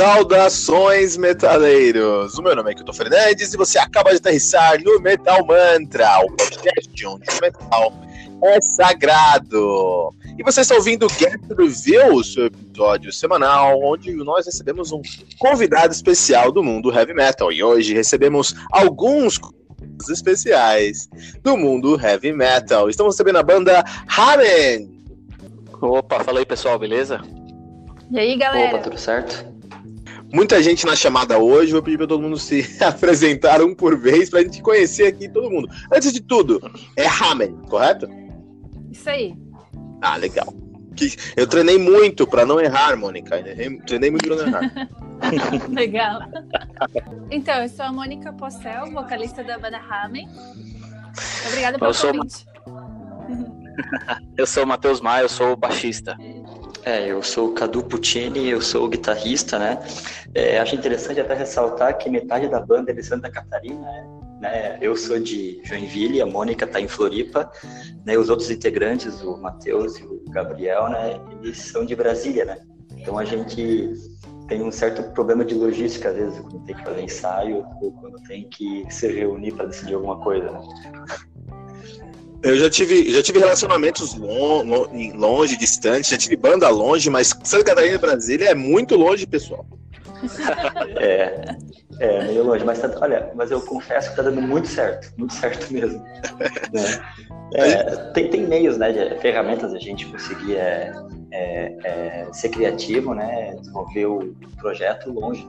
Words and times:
Saudações, 0.00 1.18
metaleiros! 1.18 2.38
O 2.38 2.42
meu 2.42 2.56
nome 2.56 2.70
é 2.70 2.74
Kilton 2.74 2.94
Fernandes 2.94 3.52
e 3.52 3.56
você 3.58 3.78
acaba 3.78 4.08
de 4.08 4.16
aterrissar 4.16 4.82
no 4.82 4.98
Metal 4.98 5.44
Mantra, 5.44 6.20
o 6.20 6.34
podcast 6.34 7.06
onde 7.06 7.24
o 7.28 7.40
metal 7.42 7.92
é 8.44 8.62
sagrado. 8.62 10.14
E 10.38 10.42
você 10.42 10.62
está 10.62 10.74
ouvindo 10.74 11.04
o 11.04 11.08
Get 11.10 11.38
Review, 11.54 12.24
seu 12.24 12.46
episódio 12.46 13.12
semanal, 13.12 13.78
onde 13.82 14.10
nós 14.14 14.46
recebemos 14.46 14.90
um 14.90 15.02
convidado 15.38 15.92
especial 15.92 16.50
do 16.50 16.62
mundo 16.62 16.90
heavy 16.90 17.12
metal. 17.12 17.52
E 17.52 17.62
hoje 17.62 17.92
recebemos 17.92 18.54
alguns 18.72 19.38
especiais 20.08 21.10
do 21.42 21.58
mundo 21.58 22.00
heavy 22.00 22.32
metal. 22.32 22.88
Estamos 22.88 23.16
recebendo 23.16 23.36
a 23.36 23.42
banda 23.42 23.84
Hamen. 24.08 24.98
Opa, 25.78 26.24
fala 26.24 26.38
aí 26.38 26.46
pessoal, 26.46 26.78
beleza? 26.78 27.20
E 28.10 28.18
aí, 28.18 28.34
galera? 28.38 28.68
Opa, 28.68 28.78
tudo 28.78 28.96
certo? 28.96 29.50
Muita 30.32 30.62
gente 30.62 30.86
na 30.86 30.94
chamada 30.94 31.38
hoje, 31.38 31.72
vou 31.72 31.82
pedir 31.82 31.98
para 31.98 32.06
todo 32.06 32.22
mundo 32.22 32.38
se 32.38 32.64
apresentar 32.80 33.60
um 33.62 33.74
por 33.74 33.98
vez 33.98 34.30
para 34.30 34.40
a 34.40 34.42
gente 34.42 34.62
conhecer 34.62 35.06
aqui 35.06 35.28
todo 35.28 35.50
mundo. 35.50 35.68
Antes 35.92 36.12
de 36.12 36.20
tudo, 36.20 36.60
é 36.96 37.06
Hamen, 37.06 37.56
correto? 37.68 38.08
Isso 38.90 39.10
aí. 39.10 39.34
Ah, 40.00 40.16
legal. 40.16 40.54
Eu 41.36 41.46
treinei 41.46 41.78
muito 41.78 42.26
para 42.26 42.44
não 42.44 42.60
errar, 42.60 42.96
Mônica. 42.96 43.42
Treinei 43.86 44.10
muito 44.10 44.28
para 44.28 44.36
não 44.36 44.46
errar. 44.46 44.88
legal. 45.70 46.20
Então, 47.30 47.62
eu 47.62 47.68
sou 47.68 47.86
a 47.86 47.92
Mônica 47.92 48.32
Possel, 48.32 48.90
vocalista 48.90 49.42
da 49.42 49.58
banda 49.58 49.78
Hamen. 49.78 50.28
Obrigada 51.48 51.78
pelo 51.78 51.94
convite. 51.94 52.46
eu 54.36 54.46
sou 54.46 54.64
o 54.64 54.66
Matheus 54.66 55.00
Maia, 55.00 55.22
eu 55.22 55.28
sou 55.28 55.52
o 55.52 55.56
baixista. 55.56 56.16
É, 56.84 57.10
eu 57.10 57.22
sou 57.22 57.48
o 57.48 57.52
Cadu 57.52 57.82
Puccini, 57.82 58.48
eu 58.48 58.60
sou 58.60 58.88
guitarrista, 58.88 59.58
né? 59.58 59.78
É, 60.34 60.58
acho 60.58 60.74
interessante 60.74 61.20
até 61.20 61.34
ressaltar 61.34 61.96
que 61.98 62.08
metade 62.08 62.48
da 62.48 62.60
banda 62.60 62.90
é 62.90 62.94
de 62.94 63.02
Santa 63.02 63.30
Catarina, 63.30 63.86
né? 64.40 64.78
Eu 64.80 64.96
sou 64.96 65.18
de 65.18 65.60
Joinville, 65.64 66.22
a 66.22 66.26
Mônica 66.26 66.64
está 66.64 66.80
em 66.80 66.88
Floripa, 66.88 67.50
né? 68.06 68.16
Os 68.16 68.30
outros 68.30 68.50
integrantes, 68.50 69.22
o 69.22 69.36
Matheus 69.36 69.98
e 69.98 70.04
o 70.04 70.22
Gabriel, 70.30 70.88
né? 70.88 71.20
Eles 71.42 71.58
são 71.58 71.84
de 71.84 71.94
Brasília, 71.94 72.46
né? 72.46 72.58
Então 72.96 73.18
a 73.18 73.24
gente 73.24 73.92
tem 74.48 74.62
um 74.62 74.72
certo 74.72 75.02
problema 75.12 75.44
de 75.44 75.54
logística, 75.54 76.08
às 76.08 76.16
vezes, 76.16 76.40
quando 76.40 76.64
tem 76.64 76.74
que 76.74 76.82
fazer 76.82 77.02
ensaio 77.02 77.64
ou 77.80 77.92
quando 77.92 78.20
tem 78.22 78.48
que 78.48 78.84
se 78.90 79.06
reunir 79.06 79.52
para 79.52 79.66
decidir 79.66 79.94
alguma 79.94 80.18
coisa, 80.20 80.50
né? 80.50 80.60
Eu 82.42 82.56
já 82.56 82.70
tive, 82.70 83.12
já 83.12 83.22
tive 83.22 83.38
relacionamentos 83.38 84.14
longe, 84.14 85.12
longe, 85.12 85.56
distantes, 85.56 86.10
já 86.10 86.16
tive 86.16 86.36
banda 86.36 86.68
longe, 86.70 87.10
mas 87.10 87.36
Santa 87.44 87.64
Catarina 87.64 87.96
e 87.96 87.98
Brasília 87.98 88.50
é 88.50 88.54
muito 88.54 88.96
longe, 88.96 89.26
pessoal. 89.26 89.66
é, 90.98 91.56
é 91.98 92.24
meio 92.24 92.44
longe, 92.44 92.64
mas 92.64 92.80
tá, 92.80 92.90
olha, 93.00 93.30
mas 93.34 93.50
eu 93.50 93.60
confesso 93.60 94.10
que 94.10 94.16
tá 94.16 94.22
dando 94.22 94.40
muito 94.40 94.68
certo, 94.68 95.12
muito 95.18 95.34
certo 95.34 95.70
mesmo. 95.72 96.02
né? 96.72 97.02
é, 97.54 97.82
tem, 98.12 98.30
tem 98.30 98.46
meios, 98.46 98.78
né, 98.78 98.92
de 98.92 99.18
ferramentas 99.20 99.74
a 99.74 99.78
gente 99.78 100.06
conseguir 100.06 100.56
é, 100.56 100.92
é, 101.32 101.76
é, 101.84 102.26
ser 102.32 102.48
criativo, 102.48 103.14
né, 103.14 103.54
desenvolver 103.60 104.06
o 104.06 104.34
projeto 104.58 105.10
longe. 105.10 105.46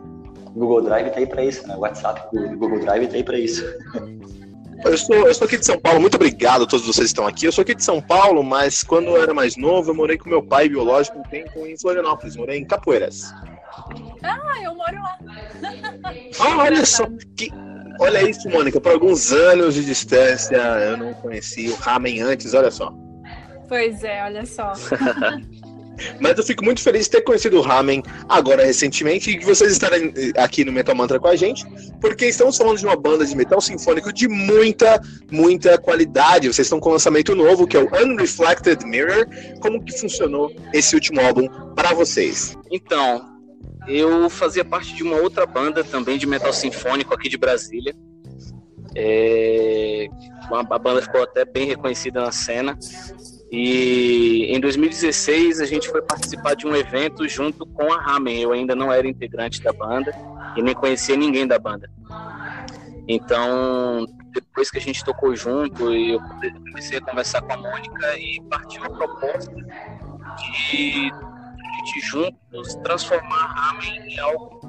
Google 0.53 0.81
Drive 0.81 1.09
tá 1.12 1.19
aí 1.19 1.25
para 1.25 1.46
isso, 1.46 1.66
né? 1.66 1.75
O 1.78 1.80
WhatsApp, 1.80 2.28
Google 2.57 2.80
Drive 2.81 3.07
tá 3.07 3.16
aí 3.16 3.24
para 3.24 3.40
isso. 3.40 3.63
Eu 4.84 4.97
sou, 4.97 5.16
eu 5.28 5.34
sou 5.34 5.46
aqui 5.46 5.58
de 5.58 5.66
São 5.66 5.80
Paulo, 5.80 6.00
muito 6.02 6.16
obrigado 6.16 6.64
a 6.64 6.68
todos 6.68 6.86
vocês 6.86 7.08
que 7.08 7.12
estão 7.12 7.28
aqui. 7.28 7.46
Eu 7.46 7.52
sou 7.52 7.62
aqui 7.62 7.75
de 7.75 7.84
São 7.84 8.02
Paulo, 8.02 8.44
mas 8.44 8.84
quando 8.84 9.08
eu 9.08 9.22
era 9.22 9.34
mais 9.34 9.56
novo, 9.56 9.92
eu 9.92 9.96
morei 9.96 10.18
com 10.18 10.30
meu 10.30 10.42
pai 10.42 10.68
biológico 10.68 11.19
um 11.19 11.24
tempo 11.24 11.66
em 11.66 11.78
Florianópolis, 11.78 12.36
morei 12.36 12.59
em 12.59 12.66
Capoeiras. 12.66 13.34
Ah, 14.24 14.62
eu 14.64 14.75
moro 14.75 14.96
lá. 14.96 15.18
Ah, 16.40 16.58
olha 16.58 16.86
só, 16.86 17.06
que, 17.36 17.50
olha 18.00 18.30
isso, 18.30 18.50
Mônica, 18.50 18.81
por 18.81 18.92
alguns 18.92 19.31
anos 19.31 19.75
de 19.75 19.86
distância, 19.86 20.58
eu 20.58 20.98
não 20.98 21.13
conheci 21.13 21.69
o 21.69 21.75
Ramen 21.75 22.22
antes, 22.22 22.53
olha 22.53 22.72
só. 22.72 22.92
Pois 23.68 24.03
é, 24.03 24.24
olha 24.25 24.46
só. 24.46 24.74
Mas 26.19 26.38
eu 26.38 26.44
fico 26.44 26.63
muito 26.63 26.81
feliz 26.81 27.06
de 27.06 27.12
ter 27.12 27.22
conhecido 27.22 27.57
o 27.57 27.62
Ramen 27.62 28.03
agora 28.28 28.66
recentemente 28.66 29.31
e 29.31 29.39
de 29.39 29.45
vocês 29.45 29.72
estarem 29.72 30.13
aqui 30.38 30.63
no 30.63 30.72
Metal 30.72 30.95
Mantra 30.95 31.19
com 31.19 31.28
a 31.28 31.35
gente, 31.35 31.66
porque 32.00 32.25
estamos 32.25 32.57
falando 32.57 32.78
de 32.78 32.85
uma 32.85 32.95
banda 32.95 33.25
de 33.25 33.35
metal 33.35 33.62
sinfônico 33.62 34.12
de 34.13 34.28
muita, 34.28 35.01
muita 35.31 35.78
qualidade. 35.78 36.47
Vocês 36.47 36.67
estão 36.67 36.79
com 36.79 36.89
um 36.89 36.94
lançamento 36.94 37.35
novo, 37.35 37.67
que 37.67 37.78
é 37.78 37.79
o 37.79 37.89
Unreflected 38.03 38.85
Mirror. 38.85 39.25
Como 39.59 39.84
que 39.84 39.97
funcionou 39.97 40.51
esse 40.73 40.95
último 40.95 41.22
álbum 41.22 41.47
para 41.75 41.94
vocês? 41.94 42.56
Então, 42.72 43.31
eu 43.88 44.29
fazia 44.29 44.63
parte 44.63 44.94
de 44.94 45.03
uma 45.03 45.18
outra 45.18 45.45
banda 45.45 45.83
também 45.83 46.18
de 46.18 46.28
metal 46.28 46.53
sinfônico 46.53 47.13
aqui 47.13 47.29
de 47.29 47.38
Brasília. 47.38 47.95
É... 48.95 50.07
A 50.51 50.79
banda 50.79 51.01
ficou 51.01 51.23
até 51.23 51.45
bem 51.45 51.66
reconhecida 51.66 52.22
na 52.22 52.31
cena. 52.31 52.78
E 53.51 54.45
em 54.56 54.62
2016 54.62 55.59
a 55.59 55.66
gente 55.66 55.89
foi 55.89 56.01
participar 56.01 56.56
de 56.56 56.66
um 56.66 56.73
evento 56.73 57.28
junto 57.28 57.66
com 57.66 57.91
a 57.91 58.00
Ramen. 58.00 58.39
Eu 58.39 58.53
ainda 58.53 58.73
não 58.73 58.91
era 58.91 59.06
integrante 59.06 59.62
da 59.62 59.73
banda 59.73 60.13
e 60.56 60.62
nem 60.62 60.73
conhecia 60.73 61.17
ninguém 61.17 61.45
da 61.45 61.59
banda. 61.59 61.89
Então, 63.09 64.06
depois 64.31 64.72
que 64.72 64.78
a 64.78 64.81
gente 64.81 65.03
tocou 65.03 65.35
junto, 65.35 65.94
eu 65.94 66.22
comecei 66.69 67.00
a 67.00 67.01
conversar 67.01 67.42
com 67.42 67.51
a 67.51 67.57
Mônica 67.57 68.18
e 68.18 68.42
partiu 68.50 68.86
a 68.86 68.89
proposta 68.89 69.53
de 69.53 71.12
a 71.12 71.86
gente 71.86 72.00
juntos 72.06 72.75
transformar 72.83 73.36
a 73.36 73.48
Ramen 73.48 74.13
em 74.13 74.19
algo 74.19 74.62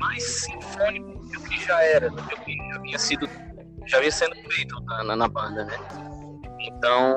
mais 0.00 0.24
sinfônico 0.42 1.18
do 1.28 1.40
que 1.42 1.64
já 1.64 1.80
era, 1.84 2.10
do 2.10 2.22
que 2.22 2.56
já 2.56 2.76
havia 2.76 2.98
sido, 2.98 3.28
já 3.86 4.10
sendo 4.10 4.34
feito 4.50 4.74
na, 5.04 5.14
na 5.14 5.28
banda, 5.28 5.64
né? 5.64 5.78
Então, 6.60 7.16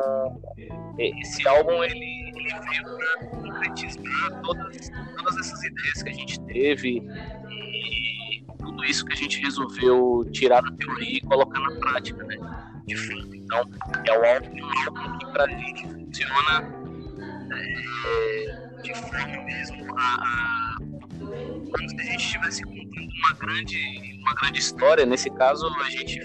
esse 0.97 1.47
álbum 1.47 1.83
ele, 1.83 2.31
ele 2.35 2.49
veio 2.69 2.83
para 2.97 3.27
concretizar 3.27 4.41
todas, 4.43 4.89
todas 5.17 5.37
essas 5.37 5.63
ideias 5.63 6.03
que 6.03 6.09
a 6.09 6.13
gente 6.13 6.39
teve 6.41 6.97
e 7.49 8.43
tudo 8.59 8.83
isso 8.85 9.05
que 9.05 9.13
a 9.13 9.15
gente 9.15 9.41
resolveu 9.41 10.27
tirar 10.31 10.61
da 10.61 10.71
teoria 10.71 11.17
e 11.17 11.21
colocar 11.21 11.59
na 11.59 11.71
prática, 11.79 12.23
né? 12.23 12.37
De 12.85 12.95
fato. 12.95 13.29
Então, 13.33 13.69
é 14.05 14.19
um 14.19 14.25
álbum 14.25 15.17
que 15.17 15.25
para 15.27 15.45
a 15.45 15.47
gente 15.47 15.83
funciona 15.83 16.81
é, 17.53 18.81
de 18.81 18.95
forma 18.95 19.43
mesmo 19.43 19.95
a, 19.97 20.01
a 20.01 20.77
como 20.79 21.89
se 21.89 21.99
a 21.99 22.03
gente 22.03 22.25
estivesse 22.25 22.63
contando 22.63 23.09
uma 23.19 23.33
grande, 23.39 24.19
uma 24.19 24.33
grande 24.35 24.59
história. 24.59 25.05
Nesse 25.05 25.29
caso, 25.29 25.67
a 25.67 25.89
gente 25.89 26.19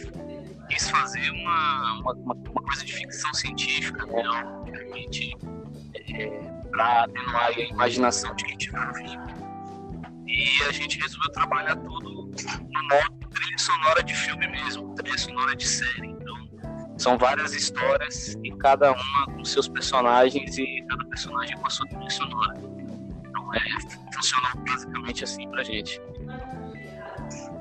quis 0.77 0.91
fazer 0.91 1.31
uma, 1.31 2.01
uma, 2.01 2.13
uma 2.13 2.63
coisa 2.63 2.85
de 2.85 2.93
ficção 2.93 3.33
científica, 3.33 4.05
né? 4.07 4.23
é, 6.13 6.29
para 6.71 7.05
atenuar 7.05 7.47
a 7.47 7.61
imaginação 7.61 8.35
de 8.37 8.45
quem 8.45 8.57
estiver 8.57 8.87
ouvindo. 8.87 10.27
e 10.27 10.63
a 10.69 10.73
gente 10.73 10.99
resolveu 11.01 11.33
trabalhar 11.33 11.77
tudo 11.77 12.11
no 12.11 12.83
modo 12.91 13.29
trilha 13.31 13.59
sonora 13.59 14.03
de 14.03 14.15
filme 14.15 14.47
mesmo, 14.49 14.95
trilha 14.95 15.19
sonora 15.19 15.57
de 15.57 15.67
série. 15.67 16.09
Então, 16.09 16.37
são 16.99 17.19
várias 17.19 17.55
histórias 17.55 18.37
e 18.45 18.51
cada 18.59 18.93
uma 18.93 19.27
com 19.27 19.45
seus 19.45 19.69
personagens 19.69 20.59
e 20.59 20.85
cada 20.89 21.05
personagem 21.07 21.57
com 21.57 21.67
a 21.67 21.71
sua 21.71 21.87
trilha 21.89 22.11
sonora. 22.11 22.55
Então, 23.27 23.55
é, 23.55 24.13
funcionou 24.15 24.51
basicamente 24.67 25.25
assim 25.25 25.49
pra 25.49 25.63
gente 25.63 26.01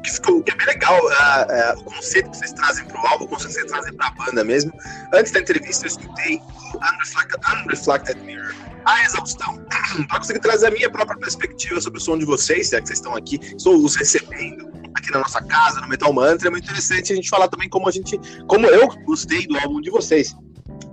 que 0.03 0.11
ficou 0.11 0.43
que 0.43 0.51
é 0.51 0.55
bem 0.55 0.67
legal 0.67 0.99
uh, 0.99 1.07
uh, 1.07 1.79
o 1.79 1.83
conceito 1.83 2.29
que 2.29 2.37
vocês 2.37 2.53
trazem 2.53 2.85
para 2.85 3.01
o 3.01 3.07
álbum, 3.07 3.25
o 3.25 3.27
conceito 3.27 3.53
que 3.53 3.59
vocês 3.59 3.71
trazem 3.71 3.93
para 3.93 4.07
a 4.07 4.11
banda 4.11 4.43
mesmo. 4.43 4.71
Antes 5.13 5.31
da 5.31 5.39
entrevista, 5.39 5.85
eu 5.85 5.87
escutei 5.87 6.41
o 6.73 6.77
Unreflected, 6.77 7.41
Unreflected 7.63 8.21
Mirror, 8.21 8.55
a 8.85 9.03
exaustão, 9.03 9.65
para 10.07 10.19
conseguir 10.19 10.39
trazer 10.39 10.67
a 10.67 10.71
minha 10.71 10.89
própria 10.89 11.17
perspectiva 11.17 11.81
sobre 11.81 11.99
o 11.99 12.01
som 12.01 12.17
de 12.17 12.25
vocês, 12.25 12.69
já 12.69 12.79
que 12.79 12.87
vocês 12.87 12.99
estão 12.99 13.15
aqui, 13.15 13.39
estou 13.57 13.75
os 13.77 13.95
recebendo 13.95 14.71
aqui 14.95 15.11
na 15.11 15.19
nossa 15.19 15.41
casa, 15.43 15.81
no 15.81 15.87
Metal 15.87 16.11
Mantra. 16.13 16.47
É 16.47 16.51
muito 16.51 16.65
interessante 16.65 17.11
a 17.11 17.15
gente 17.15 17.29
falar 17.29 17.47
também 17.47 17.67
como 17.67 17.87
a 17.89 17.91
gente, 17.91 18.19
como 18.47 18.67
eu 18.67 18.87
gostei 19.05 19.47
do 19.47 19.57
álbum 19.57 19.81
de 19.81 19.89
vocês. 19.89 20.35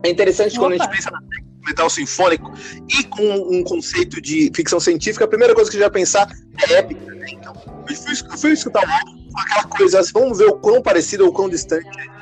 É 0.05 0.11
interessante 0.11 0.53
Opa. 0.53 0.61
quando 0.61 0.73
a 0.73 0.85
gente 0.85 0.91
pensa 0.91 1.11
na 1.11 1.21
metal 1.65 1.89
sinfônico 1.89 2.53
e 2.89 3.05
com 3.05 3.23
um 3.23 3.63
conceito 3.63 4.21
de 4.21 4.51
ficção 4.55 4.81
científica, 4.81 5.25
a 5.25 5.29
primeira 5.29 5.55
coisa 5.55 5.71
que 5.71 5.77
a 5.77 5.81
gente 5.81 5.89
vai 5.89 6.01
pensar 6.01 6.29
é 6.69 6.75
épica. 6.75 7.02
Então, 7.29 7.53
eu 7.89 7.97
fui, 7.97 8.15
eu 8.31 8.39
fui 8.39 8.53
escutar 8.53 8.83
aquela 9.37 9.65
coisa, 9.65 10.01
assim, 10.01 10.13
vamos 10.13 10.39
ver 10.39 10.47
o 10.47 10.59
quão 10.59 10.83
parecido 10.83 11.25
ou 11.25 11.31
o 11.31 11.33
quão 11.33 11.49
distante 11.49 11.89
é 11.99 12.13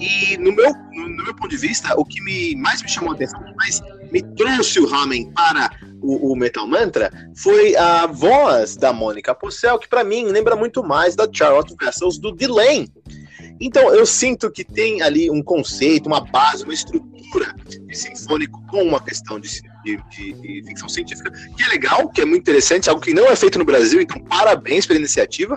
e 0.00 0.36
no 0.38 0.52
meu, 0.52 0.72
no, 0.92 1.24
meu 1.24 1.34
ponto 1.34 1.48
de 1.48 1.56
vista, 1.56 1.98
o 1.98 2.04
que 2.04 2.20
me, 2.22 2.54
mais 2.56 2.82
me 2.82 2.88
chamou 2.88 3.12
a 3.12 3.14
atenção, 3.14 3.40
mais 3.56 3.80
me 4.12 4.22
trouxe 4.34 4.78
o 4.78 4.86
Ramen 4.86 5.32
para 5.32 5.70
o, 6.02 6.32
o, 6.32 6.36
Metal 6.36 6.66
Mantra, 6.66 7.10
foi 7.34 7.74
a 7.76 8.06
voz 8.06 8.76
da 8.76 8.92
Mônica 8.92 9.34
Pocel, 9.34 9.78
que 9.78 9.88
para 9.88 10.04
mim 10.04 10.24
lembra 10.26 10.54
muito 10.54 10.82
mais 10.82 11.16
da 11.16 11.26
Charlotte 11.30 11.74
Vessels 11.80 12.18
do 12.18 12.30
Delane. 12.30 12.92
Então 13.60 13.92
eu 13.94 14.04
sinto 14.04 14.50
que 14.50 14.64
tem 14.64 15.02
ali 15.02 15.30
um 15.30 15.42
conceito, 15.42 16.06
uma 16.06 16.20
base, 16.20 16.64
uma 16.64 16.74
estrutura 16.74 17.54
de 17.86 17.96
sinfônico 17.96 18.64
com 18.68 18.82
uma 18.82 19.00
questão 19.00 19.40
de, 19.40 19.48
de, 19.84 19.98
de, 20.10 20.32
de, 20.34 20.62
ficção 20.66 20.88
científica, 20.88 21.30
que 21.30 21.62
é 21.62 21.68
legal, 21.68 22.08
que 22.08 22.20
é 22.20 22.24
muito 22.24 22.42
interessante, 22.42 22.88
algo 22.88 23.00
que 23.00 23.14
não 23.14 23.26
é 23.26 23.36
feito 23.36 23.58
no 23.58 23.64
Brasil, 23.64 24.00
então 24.00 24.20
parabéns 24.22 24.86
pela 24.86 24.98
iniciativa. 24.98 25.56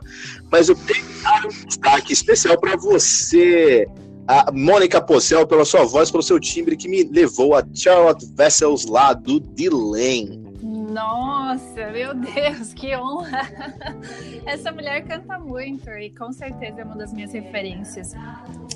Mas 0.51 0.69
eu 0.69 0.75
tenho 0.75 1.05
um 1.45 1.65
destaque 1.65 2.13
especial 2.13 2.59
para 2.59 2.75
você, 2.77 3.87
a 4.27 4.51
Mônica 4.51 5.01
Pocel, 5.01 5.47
pela 5.47 5.65
sua 5.65 5.83
voz, 5.83 6.11
pelo 6.11 6.21
seu 6.21 6.39
timbre, 6.39 6.77
que 6.77 6.87
me 6.87 7.03
levou 7.03 7.55
a 7.55 7.63
Charlotte 7.73 8.25
Vessels 8.35 8.85
lá 8.85 9.13
do 9.13 9.39
Delane. 9.39 10.48
Nossa, 10.89 11.91
meu 11.91 12.15
Deus, 12.15 12.73
que 12.73 12.95
honra! 12.95 13.41
Essa 14.45 14.71
mulher 14.71 15.05
canta 15.05 15.37
muito 15.37 15.89
e 15.91 16.09
com 16.09 16.31
certeza 16.31 16.81
é 16.81 16.83
uma 16.83 16.95
das 16.95 17.13
minhas 17.13 17.31
referências. 17.31 18.13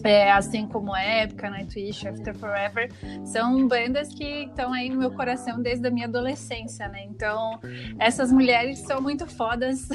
É, 0.04 0.32
assim 0.32 0.68
como 0.68 0.96
Época, 0.96 1.50
Nightwish, 1.50 2.08
After 2.08 2.36
Forever, 2.36 2.92
são 3.26 3.68
bandas 3.68 4.14
que 4.14 4.44
estão 4.44 4.72
aí 4.74 4.90
no 4.90 4.98
meu 4.98 5.12
coração 5.12 5.62
desde 5.62 5.88
a 5.88 5.92
minha 5.92 6.06
adolescência, 6.08 6.88
né? 6.88 7.04
Então, 7.06 7.60
essas 7.98 8.32
mulheres 8.32 8.80
são 8.80 9.02
muito 9.02 9.26
fodas 9.26 9.88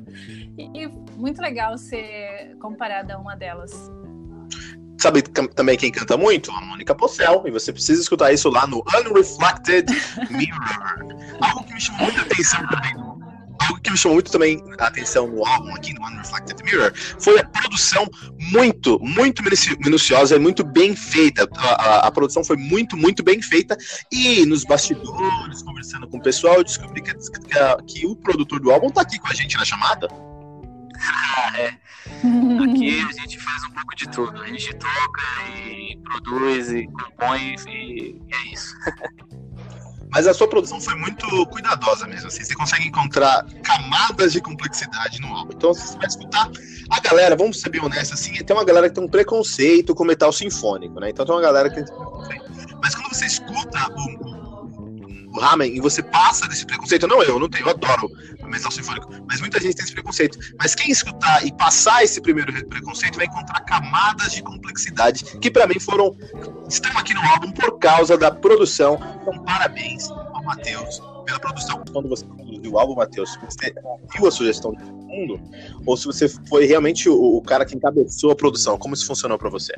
e 0.56 0.88
muito 1.16 1.42
legal 1.42 1.76
ser 1.76 2.56
comparada 2.58 3.14
a 3.14 3.18
uma 3.18 3.34
delas. 3.34 3.99
Sabe 5.00 5.22
também 5.22 5.78
quem 5.78 5.90
canta 5.90 6.16
muito? 6.16 6.50
A 6.50 6.60
Mônica 6.60 6.94
Pocel. 6.94 7.42
E 7.46 7.50
você 7.50 7.72
precisa 7.72 8.02
escutar 8.02 8.32
isso 8.32 8.50
lá 8.50 8.66
no 8.66 8.84
Unreflected 8.94 9.86
Mirror. 10.30 11.38
Algo 11.40 11.64
que 11.64 11.72
me 11.72 11.80
chamou 11.80 12.02
muita 12.02 12.20
atenção 12.20 12.66
também 12.68 13.10
algo 13.60 13.80
que 13.80 13.90
me 13.90 13.96
chamou 13.96 14.16
muito 14.16 14.30
também 14.30 14.62
a 14.78 14.86
atenção 14.86 15.26
no 15.28 15.44
álbum 15.44 15.74
aqui 15.74 15.92
no 15.94 16.04
Unreflected 16.06 16.62
Mirror 16.64 16.92
foi 17.18 17.38
a 17.38 17.44
produção 17.44 18.08
muito, 18.52 18.98
muito 19.00 19.42
minuciosa 19.84 20.36
e 20.36 20.38
muito 20.38 20.64
bem 20.64 20.96
feita. 20.96 21.48
A, 21.56 21.68
a, 21.68 22.06
a, 22.06 22.10
produção 22.10 22.42
foi 22.42 22.56
muito, 22.56 22.96
muito 22.96 23.22
bem 23.22 23.40
feita 23.42 23.76
e 24.10 24.44
nos 24.46 24.64
bastidores, 24.64 25.62
conversando 25.62 26.08
com 26.08 26.16
o 26.16 26.22
pessoal, 26.22 26.56
eu 26.56 26.64
descobri 26.64 27.02
que, 27.02 27.12
que, 27.14 27.82
que 27.86 28.06
o 28.06 28.16
produtor 28.16 28.60
do 28.60 28.70
álbum 28.70 28.88
tá 28.88 29.02
aqui 29.02 29.18
com 29.18 29.28
a 29.28 29.34
gente 29.34 29.56
na 29.56 29.64
chamada. 29.64 30.08
é. 31.56 31.68
Aqui 31.68 33.00
a 33.00 33.12
gente 33.12 33.38
faz 33.40 33.64
um 33.64 33.70
pouco 33.70 33.96
de 33.96 34.08
tudo. 34.08 34.40
A 34.42 34.46
gente 34.46 34.74
toca 34.74 35.22
e 35.56 35.96
produz 36.02 36.70
e 36.70 36.86
compõe 36.86 37.56
e 37.68 38.20
é 38.32 38.52
isso. 38.52 38.74
Mas 40.12 40.26
a 40.26 40.34
sua 40.34 40.48
produção 40.48 40.80
foi 40.80 40.96
muito 40.96 41.46
cuidadosa 41.46 42.06
mesmo. 42.06 42.26
Assim, 42.26 42.42
você 42.42 42.54
consegue 42.54 42.88
encontrar 42.88 43.46
camadas 43.62 44.32
de 44.32 44.40
complexidade 44.40 45.20
no 45.20 45.28
álbum. 45.28 45.52
Então, 45.54 45.72
você 45.72 45.96
vai 45.96 46.08
escutar 46.08 46.50
a 46.90 47.00
galera, 47.00 47.36
vamos 47.36 47.60
ser 47.60 47.70
bem 47.70 47.80
honestos, 47.80 48.20
assim, 48.20 48.32
tem 48.32 48.56
uma 48.56 48.64
galera 48.64 48.88
que 48.88 48.94
tem 48.96 49.04
um 49.04 49.08
preconceito 49.08 49.94
com 49.94 50.04
metal 50.04 50.32
sinfônico, 50.32 50.98
né? 50.98 51.10
Então 51.10 51.24
tem 51.24 51.32
uma 51.32 51.40
galera 51.40 51.70
que 51.70 51.76
tem. 51.76 51.84
Mas 52.82 52.96
quando 52.96 53.14
você 53.14 53.26
escuta 53.26 53.78
o 53.92 54.29
ramen 55.38 55.74
e 55.74 55.80
você 55.80 56.02
passa 56.02 56.48
desse 56.48 56.66
preconceito, 56.66 57.06
não 57.06 57.22
eu, 57.22 57.38
não 57.38 57.48
tenho, 57.48 57.66
eu 57.66 57.70
adoro 57.70 58.10
metal 58.50 58.70
sinfônico, 58.70 59.08
mas 59.28 59.40
muita 59.40 59.60
gente 59.60 59.76
tem 59.76 59.84
esse 59.84 59.94
preconceito. 59.94 60.38
Mas 60.58 60.74
quem 60.74 60.90
escutar 60.90 61.46
e 61.46 61.52
passar 61.52 62.02
esse 62.02 62.20
primeiro 62.20 62.52
preconceito 62.66 63.16
vai 63.16 63.26
encontrar 63.26 63.60
camadas 63.60 64.32
de 64.32 64.42
complexidade 64.42 65.24
que 65.38 65.50
para 65.50 65.66
mim 65.66 65.78
foram 65.78 66.16
estão 66.68 66.96
aqui 66.98 67.14
no 67.14 67.22
álbum 67.22 67.52
por 67.52 67.78
causa 67.78 68.18
da 68.18 68.30
produção. 68.30 68.98
Então 69.22 69.42
parabéns 69.44 70.10
ao 70.10 70.42
Matheus 70.44 71.00
pela 71.24 71.38
produção. 71.38 71.82
Quando 71.92 72.08
você 72.08 72.24
produziu 72.24 72.72
o 72.72 72.78
álbum, 72.78 72.96
Matheus, 72.96 73.38
você 73.48 73.72
viu 74.12 74.26
a 74.26 74.30
sugestão 74.30 74.72
do 74.72 74.84
mundo 74.84 75.40
ou 75.86 75.96
se 75.96 76.06
você 76.06 76.28
foi 76.28 76.66
realmente 76.66 77.08
o, 77.08 77.36
o 77.36 77.42
cara 77.42 77.64
que 77.64 77.76
encabeçou 77.76 78.32
a 78.32 78.36
produção? 78.36 78.76
Como 78.76 78.94
isso 78.94 79.06
funcionou 79.06 79.38
para 79.38 79.48
você? 79.48 79.72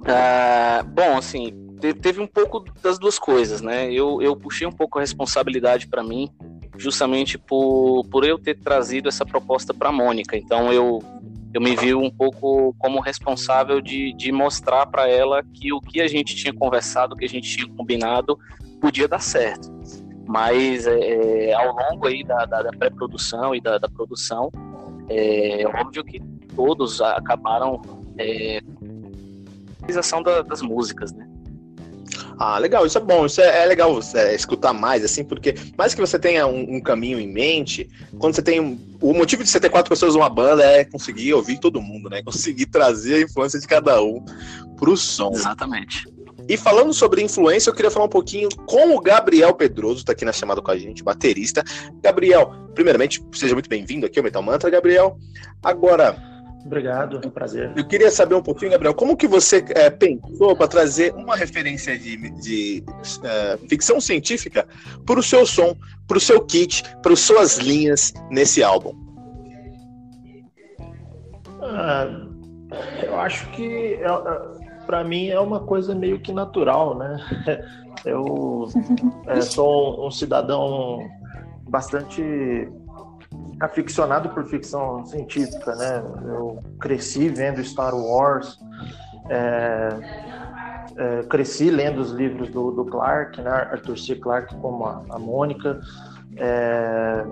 Uh, 0.00 0.84
bom, 0.92 1.16
assim, 1.16 1.52
teve 1.92 2.20
um 2.20 2.26
pouco 2.26 2.64
das 2.82 2.98
duas 2.98 3.18
coisas, 3.18 3.60
né? 3.60 3.92
Eu, 3.92 4.22
eu 4.22 4.34
puxei 4.36 4.66
um 4.66 4.72
pouco 4.72 4.98
a 4.98 5.02
responsabilidade 5.02 5.86
para 5.88 6.02
mim, 6.02 6.30
justamente 6.76 7.36
por, 7.36 8.06
por 8.10 8.24
eu 8.24 8.38
ter 8.38 8.58
trazido 8.58 9.08
essa 9.08 9.26
proposta 9.26 9.74
para 9.74 9.92
Mônica. 9.92 10.36
Então 10.36 10.72
eu 10.72 11.00
eu 11.52 11.60
me 11.60 11.76
vi 11.76 11.94
um 11.94 12.10
pouco 12.10 12.74
como 12.80 13.00
responsável 13.00 13.80
de, 13.80 14.12
de 14.14 14.32
mostrar 14.32 14.86
para 14.86 15.08
ela 15.08 15.40
que 15.40 15.72
o 15.72 15.80
que 15.80 16.00
a 16.00 16.08
gente 16.08 16.34
tinha 16.34 16.52
conversado, 16.52 17.14
o 17.14 17.16
que 17.16 17.24
a 17.24 17.28
gente 17.28 17.48
tinha 17.56 17.68
combinado, 17.76 18.36
podia 18.80 19.06
dar 19.06 19.20
certo. 19.20 19.72
Mas 20.26 20.84
é, 20.84 21.50
é 21.50 21.54
ao 21.54 21.72
longo 21.76 22.08
aí 22.08 22.24
da, 22.24 22.44
da, 22.44 22.62
da 22.62 22.70
pré-produção 22.70 23.54
e 23.54 23.60
da, 23.60 23.78
da 23.78 23.88
produção, 23.88 24.50
é, 25.08 25.62
é 25.62 25.68
óbvio 25.68 26.02
que 26.02 26.20
todos 26.56 27.00
acabaram 27.00 27.80
é, 28.18 28.60
realização 29.78 30.24
da, 30.24 30.42
das 30.42 30.60
músicas, 30.60 31.12
né? 31.12 31.28
Ah, 32.38 32.58
legal, 32.58 32.86
isso 32.86 32.98
é 32.98 33.00
bom, 33.00 33.26
isso 33.26 33.40
é, 33.40 33.62
é 33.62 33.66
legal 33.66 33.98
é, 34.14 34.34
escutar 34.34 34.72
mais, 34.72 35.04
assim, 35.04 35.24
porque 35.24 35.54
mais 35.76 35.94
que 35.94 36.00
você 36.00 36.18
tenha 36.18 36.46
um, 36.46 36.76
um, 36.76 36.80
caminho 36.80 37.18
em 37.20 37.28
mente, 37.28 37.88
quando 38.18 38.34
você 38.34 38.42
tem. 38.42 38.60
Um, 38.60 38.78
o 39.00 39.12
motivo 39.12 39.42
de 39.44 39.50
você 39.50 39.60
ter 39.60 39.68
quatro 39.68 39.90
pessoas 39.90 40.14
numa 40.14 40.30
banda 40.30 40.64
é 40.64 40.84
conseguir 40.84 41.34
ouvir 41.34 41.58
todo 41.58 41.80
mundo, 41.80 42.08
né? 42.08 42.22
Conseguir 42.22 42.66
trazer 42.66 43.16
a 43.16 43.20
influência 43.22 43.60
de 43.60 43.66
cada 43.66 44.02
um 44.02 44.24
pro 44.76 44.96
som. 44.96 45.30
Exatamente. 45.32 46.06
E 46.48 46.56
falando 46.56 46.92
sobre 46.92 47.22
influência, 47.22 47.70
eu 47.70 47.74
queria 47.74 47.90
falar 47.90 48.06
um 48.06 48.10
pouquinho 48.10 48.48
com 48.66 48.94
o 48.94 49.00
Gabriel 49.00 49.54
Pedroso, 49.54 50.04
tá 50.04 50.12
aqui 50.12 50.24
na 50.24 50.32
chamada 50.32 50.60
com 50.60 50.70
a 50.70 50.76
gente, 50.76 51.02
baterista. 51.02 51.64
Gabriel, 52.02 52.52
primeiramente, 52.74 53.24
seja 53.32 53.54
muito 53.54 53.68
bem-vindo 53.68 54.04
aqui 54.04 54.18
ao 54.18 54.24
Metal 54.24 54.42
Mantra, 54.42 54.68
Gabriel. 54.68 55.18
Agora, 55.62 56.33
Obrigado, 56.64 57.20
é 57.22 57.26
um 57.26 57.30
prazer. 57.30 57.72
Eu 57.76 57.86
queria 57.86 58.10
saber 58.10 58.34
um 58.34 58.42
pouquinho, 58.42 58.70
Gabriel, 58.70 58.94
como 58.94 59.16
que 59.16 59.28
você 59.28 59.62
é, 59.70 59.90
pensou 59.90 60.56
para 60.56 60.66
trazer 60.66 61.12
uma 61.14 61.36
referência 61.36 61.98
de, 61.98 62.16
de 62.40 62.84
é, 63.22 63.58
ficção 63.68 64.00
científica 64.00 64.66
para 65.04 65.20
o 65.20 65.22
seu 65.22 65.44
som, 65.44 65.76
para 66.08 66.16
o 66.16 66.20
seu 66.20 66.40
kit, 66.40 66.82
para 67.02 67.12
as 67.12 67.20
suas 67.20 67.58
linhas 67.58 68.14
nesse 68.30 68.62
álbum? 68.62 68.94
Ah, 71.60 72.26
eu 73.02 73.20
acho 73.20 73.46
que 73.50 73.94
é, 73.94 74.06
é 74.06 74.54
para 74.86 75.04
mim 75.04 75.28
é 75.28 75.40
uma 75.40 75.60
coisa 75.60 75.94
meio 75.94 76.18
que 76.20 76.32
natural, 76.32 76.96
né? 76.96 77.16
Eu 78.04 78.68
sou 79.40 80.02
um, 80.02 80.08
um 80.08 80.10
cidadão 80.10 80.98
bastante 81.68 82.22
aficionado 83.60 84.28
por 84.30 84.44
ficção 84.44 85.04
científica, 85.06 85.74
né? 85.76 86.02
Eu 86.24 86.62
cresci 86.80 87.28
vendo 87.28 87.62
Star 87.64 87.94
Wars, 87.94 88.58
é, 89.28 89.88
é, 90.96 91.22
cresci 91.24 91.70
lendo 91.70 92.00
os 92.00 92.10
livros 92.10 92.48
do, 92.50 92.70
do, 92.70 92.84
Clark, 92.84 93.40
né? 93.40 93.50
Arthur 93.50 93.98
C. 93.98 94.16
Clarke 94.16 94.54
como 94.56 94.84
a, 94.86 95.02
a 95.10 95.18
Mônica. 95.18 95.80
É, 96.36 97.24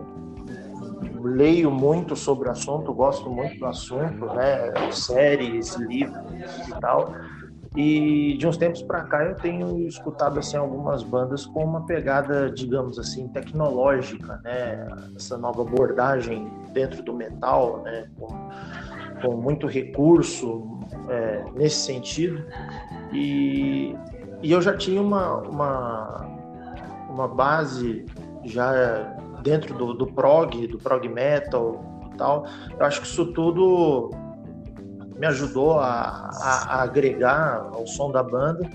leio 1.25 1.71
muito 1.71 2.17
sobre 2.17 2.49
o 2.49 2.53
assunto, 2.53 2.93
gosto 2.93 3.31
muito 3.31 3.59
do 3.59 3.67
assunto, 3.67 4.27
né? 4.35 4.73
Séries, 4.91 5.75
livros 5.77 6.23
e 6.69 6.81
tal. 6.81 7.15
E 7.75 8.37
de 8.37 8.47
uns 8.47 8.59
tempos 8.59 8.83
para 8.83 9.03
cá 9.05 9.25
eu 9.25 9.35
tenho 9.35 9.87
escutado 9.87 10.39
assim 10.39 10.59
algumas 10.59 11.03
bandas 11.03 11.47
com 11.47 11.65
uma 11.65 11.87
pegada, 11.87 12.51
digamos 12.51 12.99
assim, 12.99 13.29
tecnológica, 13.29 14.41
né? 14.45 14.87
Essa 15.17 15.39
nova 15.39 15.63
abordagem 15.63 16.51
dentro 16.73 17.03
do 17.03 17.15
metal, 17.15 17.83
né? 17.83 18.11
Com, 18.19 18.29
com 19.23 19.37
muito 19.37 19.67
recurso 19.67 20.81
é, 21.09 21.45
nesse 21.55 21.77
sentido. 21.77 22.45
E, 23.11 23.97
e 24.43 24.53
eu 24.53 24.61
já 24.61 24.77
tinha 24.77 25.01
uma, 25.01 25.37
uma, 25.39 26.27
uma 27.09 27.29
base 27.29 28.05
já 28.45 29.17
dentro 29.43 29.75
do, 29.75 29.95
do 29.95 30.07
prog, 30.07 30.67
do 30.67 30.77
prog 30.77 31.09
metal 31.09 31.83
e 32.13 32.17
tal. 32.17 32.47
Eu 32.79 32.85
acho 32.85 33.01
que 33.01 33.07
isso 33.07 33.33
tudo 33.33 34.11
me 35.23 35.29
ajudou 35.29 35.79
a, 35.79 36.31
a, 36.35 36.65
a 36.75 36.83
agregar 36.83 37.69
ao 37.73 37.87
som 37.87 38.11
da 38.11 38.25
banda. 38.25 38.69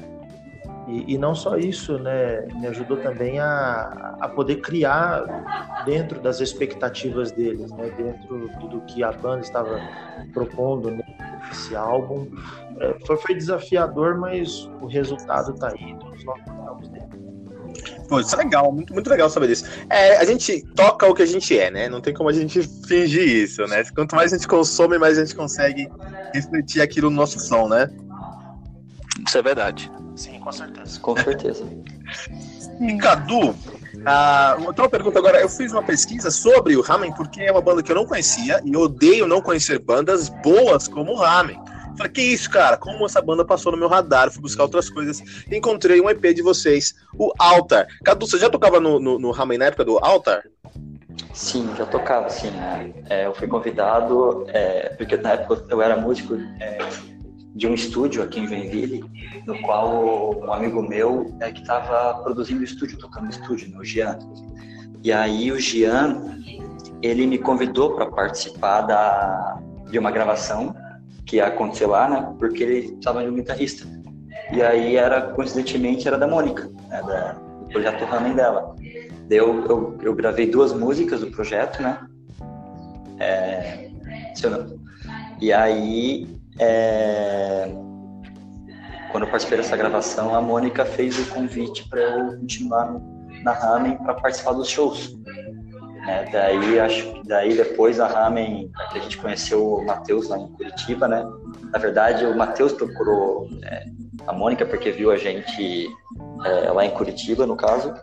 E, 0.88 1.16
e, 1.16 1.18
não 1.18 1.36
só 1.36 1.58
isso, 1.58 2.00
né? 2.00 2.46
Me 2.56 2.68
ajudou 2.68 2.96
também 2.96 3.38
a, 3.38 4.16
a 4.22 4.30
poder 4.30 4.62
criar 4.62 5.84
dentro 5.84 6.22
das 6.22 6.40
expectativas 6.40 7.34
deles, 7.34 7.70
né? 7.74 7.90
Dentro 7.98 8.48
do 8.70 8.80
que 8.86 9.04
a 9.04 9.12
banda 9.12 9.42
estava 9.42 9.78
propondo 10.34 10.90
nesse 10.90 11.76
álbum. 11.76 12.32
É, 12.80 12.98
foi, 13.06 13.18
foi 13.18 13.36
desafiador, 13.36 14.18
mas 14.18 14.72
o 14.80 14.86
resultado 14.86 15.52
está 15.54 15.68
aí. 15.68 15.98
Todos 16.00 16.24
nós 16.24 16.40
gostamos 16.46 16.88
dele. 16.88 17.27
Pô, 18.08 18.20
isso 18.20 18.34
é 18.36 18.38
legal, 18.38 18.72
muito, 18.72 18.94
muito 18.94 19.10
legal 19.10 19.30
saber 19.30 19.48
disso. 19.48 19.66
É, 19.90 20.18
a 20.18 20.26
gente 20.26 20.62
toca 20.76 21.06
o 21.08 21.14
que 21.14 21.22
a 21.22 21.26
gente 21.26 21.58
é, 21.58 21.70
né? 21.70 21.90
Não 21.90 22.00
tem 22.00 22.14
como 22.14 22.30
a 22.30 22.34
gente 22.34 22.62
fingir 22.88 23.28
isso, 23.28 23.66
né? 23.68 23.84
Quanto 23.94 24.16
mais 24.16 24.32
a 24.32 24.38
gente 24.38 24.48
consome, 24.48 24.98
mais 24.98 25.18
a 25.18 25.26
gente 25.26 25.36
consegue 25.36 25.90
refletir 26.34 26.82
aquilo 26.82 27.10
no 27.10 27.16
nosso 27.16 27.40
som, 27.40 27.68
né? 27.68 27.90
Isso 29.28 29.38
é 29.38 29.42
verdade. 29.42 29.92
Sim, 30.16 30.40
com 30.40 30.52
certeza. 30.52 31.00
Com 31.00 31.18
certeza. 31.18 31.66
E 32.80 32.98
Cadu, 32.98 33.56
ah, 34.06 34.58
outra 34.66 34.90
pergunta 34.90 35.20
agora. 35.20 35.42
Eu 35.42 35.50
fiz 35.50 35.72
uma 35.72 35.84
pesquisa 35.84 36.32
sobre 36.32 36.76
o 36.76 36.82
Ramen 36.82 37.12
porque 37.14 37.42
é 37.42 37.52
uma 37.52 37.62
banda 37.62 37.84
que 37.84 37.92
eu 37.92 37.96
não 37.96 38.06
conhecia 38.06 38.62
e 38.64 38.76
odeio 38.76 39.28
não 39.28 39.42
conhecer 39.42 39.80
bandas 39.80 40.30
boas 40.30 40.88
como 40.88 41.12
o 41.12 41.16
Ramen. 41.16 41.60
Falei, 41.98 42.12
que 42.12 42.22
isso, 42.22 42.50
cara? 42.50 42.78
Como 42.78 43.06
essa 43.06 43.22
banda 43.22 43.44
passou 43.44 43.72
no 43.72 43.78
meu 43.78 43.88
radar? 43.88 44.32
Fui 44.32 44.42
buscar 44.42 44.64
outras 44.64 44.90
coisas. 44.90 45.22
Encontrei 45.52 46.00
um 46.00 46.10
EP 46.10 46.34
de 46.34 46.42
vocês, 46.42 46.94
o 47.18 47.32
Altar. 47.40 47.88
Cadu, 48.04 48.28
você 48.28 48.38
já 48.38 48.50
tocava 48.50 48.80
no, 48.80 49.00
no, 49.00 49.18
no 49.18 49.32
Ramen 49.32 49.58
na 49.58 49.66
época 49.66 49.84
do 49.84 49.98
Altar? 49.98 50.44
Sim, 51.34 51.70
já 51.76 51.86
tocava, 51.86 52.30
sim. 52.30 52.52
Né? 52.52 52.94
É, 53.10 53.26
eu 53.26 53.34
fui 53.34 53.48
convidado, 53.48 54.46
é, 54.50 54.90
porque 54.90 55.18
na 55.18 55.32
época 55.32 55.66
eu 55.70 55.82
era 55.82 55.98
músico 55.98 56.36
é, 56.60 56.78
de 57.56 57.68
um 57.68 57.74
estúdio 57.74 58.22
aqui 58.22 58.40
em 58.40 58.48
Joinville, 58.48 59.04
no 59.46 59.60
qual 59.62 60.40
um 60.40 60.54
amigo 60.54 60.82
meu 60.82 61.36
é 61.40 61.52
que 61.52 61.62
estava 61.62 62.22
produzindo 62.22 62.62
o 62.62 62.64
estúdio, 62.64 63.00
tocando 63.00 63.26
no 63.26 63.30
estúdio, 63.32 63.70
né, 63.70 63.78
o 63.80 63.84
Gian. 63.84 64.20
E 65.04 65.12
aí 65.12 65.52
o 65.52 65.60
Gian, 65.60 66.40
ele 67.02 67.26
me 67.26 67.38
convidou 67.38 67.96
para 67.96 68.06
participar 68.06 68.82
da, 68.82 69.60
de 69.90 69.98
uma 69.98 70.12
gravação 70.12 70.76
que 71.28 71.36
ia 71.36 71.48
acontecer 71.48 71.86
lá, 71.86 72.10
né? 72.10 72.34
Porque 72.40 72.64
ele 72.64 72.96
estava 72.98 73.22
de 73.22 73.30
um 73.30 73.36
guitarrista. 73.36 73.86
E 74.52 74.62
aí 74.62 74.96
era, 74.96 75.22
coincidentemente, 75.34 76.08
era 76.08 76.18
da 76.18 76.26
Mônica, 76.26 76.70
né, 76.88 77.04
da, 77.04 77.34
do 77.34 77.66
projeto 77.68 78.06
Ramen 78.06 78.34
dela. 78.34 78.74
Eu, 79.30 79.66
eu, 79.66 79.98
eu, 80.02 80.16
gravei 80.16 80.50
duas 80.50 80.72
músicas 80.72 81.20
do 81.20 81.30
projeto, 81.30 81.84
né? 81.84 82.00
É, 83.20 83.90
e 85.42 85.52
aí, 85.52 86.30
é, 86.60 87.70
quando 89.12 89.24
eu 89.24 89.30
participei 89.30 89.58
dessa 89.58 89.76
gravação, 89.76 90.34
a 90.34 90.42
Mônica 90.42 90.86
fez 90.86 91.20
o 91.20 91.34
convite 91.34 91.90
para 91.90 92.00
eu 92.00 92.38
continuar 92.38 92.96
na 93.44 93.52
Ramen 93.52 93.98
para 93.98 94.14
participar 94.14 94.54
dos 94.54 94.70
shows. 94.70 95.14
Né? 96.08 96.26
Daí, 96.32 96.80
acho 96.80 97.22
daí 97.26 97.56
depois 97.56 98.00
a 98.00 98.08
Ramen, 98.08 98.72
a 98.78 98.98
gente 98.98 99.18
conheceu 99.18 99.74
o 99.74 99.86
Matheus 99.86 100.30
lá 100.30 100.40
em 100.40 100.48
Curitiba, 100.48 101.06
né? 101.06 101.28
Na 101.74 101.78
verdade, 101.78 102.26
o 102.26 102.36
Matheus 102.36 102.72
procurou 102.72 103.50
é, 103.64 103.86
a 104.26 104.32
Mônica 104.32 104.66
porque 104.66 104.90
viu 104.90 105.12
a 105.12 105.18
gente 105.18 105.90
é, 106.46 106.72
lá 106.72 106.86
em 106.86 106.92
Curitiba, 106.92 107.46
no 107.46 107.58
caso. 107.58 107.94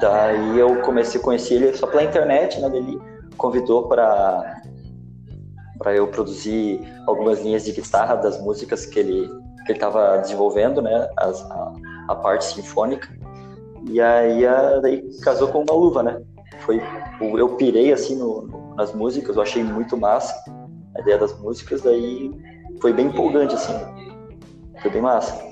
Daí 0.00 0.58
eu 0.58 0.82
comecei 0.82 1.20
a 1.20 1.24
conhecer 1.24 1.54
ele 1.54 1.76
só 1.76 1.86
pela 1.86 2.02
internet, 2.02 2.60
né? 2.60 2.68
Ele 2.74 3.00
convidou 3.36 3.88
para 3.88 4.60
para 5.78 5.94
eu 5.94 6.08
produzir 6.08 6.78
algumas 7.06 7.40
linhas 7.40 7.64
de 7.64 7.72
guitarra 7.72 8.14
das 8.14 8.38
músicas 8.38 8.84
que 8.84 8.98
ele 8.98 9.30
que 9.64 9.72
estava 9.72 10.18
desenvolvendo, 10.18 10.82
né? 10.82 11.08
As, 11.16 11.40
a, 11.50 11.72
a, 12.08 12.14
parte 12.16 12.44
sinfônica. 12.44 13.08
E 13.88 14.00
aí 14.00 14.44
a, 14.44 14.80
daí 14.80 15.08
casou 15.22 15.48
com 15.48 15.62
uma 15.62 15.72
luva, 15.72 16.02
né? 16.02 16.20
Foi 16.58 16.80
eu 17.20 17.56
pirei 17.56 17.92
assim 17.92 18.16
no, 18.16 18.42
no, 18.42 18.74
nas 18.74 18.92
músicas, 18.94 19.36
eu 19.36 19.42
achei 19.42 19.62
muito 19.62 19.96
massa 19.96 20.34
a 20.96 21.00
ideia 21.00 21.18
das 21.18 21.38
músicas, 21.38 21.82
daí 21.82 22.30
foi 22.80 22.92
bem 22.92 23.06
empolgante 23.06 23.54
assim. 23.54 23.74
Foi 24.82 24.90
bem 24.90 25.02
massa. 25.02 25.49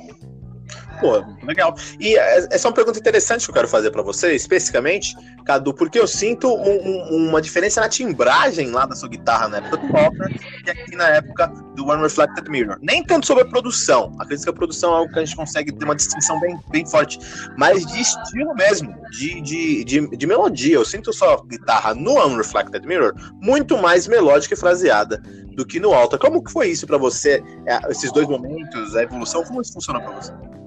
Pô, 1.01 1.25
legal. 1.45 1.75
E 1.99 2.17
é, 2.17 2.49
essa 2.51 2.67
é 2.67 2.69
uma 2.69 2.75
pergunta 2.75 2.99
interessante 2.99 3.45
que 3.45 3.51
eu 3.51 3.55
quero 3.55 3.69
fazer 3.69 3.91
para 3.91 4.03
você, 4.03 4.35
especificamente, 4.35 5.17
Cadu, 5.45 5.73
porque 5.73 5.99
eu 5.99 6.07
sinto 6.07 6.53
um, 6.55 7.15
um, 7.15 7.29
uma 7.29 7.41
diferença 7.41 7.81
na 7.81 7.89
timbragem 7.89 8.71
lá 8.71 8.87
da 8.87 8.95
sua 8.95 9.09
guitarra 9.09 9.49
na 9.49 9.59
época 9.59 9.77
do 9.77 9.93
Walker 9.93 10.41
e 10.67 10.71
aqui 10.71 10.97
na 10.97 11.09
época 11.09 11.47
do 11.75 11.87
One 11.87 12.03
Reflected 12.03 12.49
Mirror. 12.51 12.79
Nem 12.83 13.03
tanto 13.05 13.27
sobre 13.27 13.45
a 13.45 13.47
produção, 13.47 14.13
acredito 14.19 14.45
que 14.45 14.51
a 14.51 14.53
produção 14.53 14.93
é 14.93 14.97
algo 14.99 15.13
que 15.13 15.19
a 15.19 15.25
gente 15.25 15.37
consegue 15.37 15.73
ter 15.73 15.85
uma 15.85 15.95
distinção 15.95 16.41
bem, 16.41 16.59
bem 16.71 16.87
forte, 16.87 17.19
mas 17.57 17.87
de 17.87 18.01
estilo 18.01 18.55
mesmo, 18.55 18.95
de, 19.11 19.41
de, 19.41 19.85
de, 19.85 20.17
de 20.17 20.27
melodia. 20.27 20.75
Eu 20.75 20.85
sinto 20.85 21.13
sua 21.13 21.43
guitarra 21.47 21.95
no 21.95 22.15
One 22.15 22.37
Reflected 22.37 22.87
Mirror 22.87 23.15
muito 23.41 23.79
mais 23.79 24.07
melódica 24.07 24.55
e 24.55 24.57
fraseada 24.57 25.23
do 25.55 25.67
que 25.67 25.81
no 25.81 25.93
Alta. 25.93 26.19
Como 26.19 26.43
que 26.43 26.53
foi 26.53 26.69
isso 26.69 26.87
para 26.87 26.99
você, 26.99 27.43
é, 27.67 27.91
esses 27.91 28.13
dois 28.13 28.29
momentos, 28.29 28.95
a 28.95 29.03
evolução, 29.03 29.45
como 29.45 29.61
isso 29.61 29.73
funciona 29.73 30.01
para 30.01 30.13
você? 30.13 30.58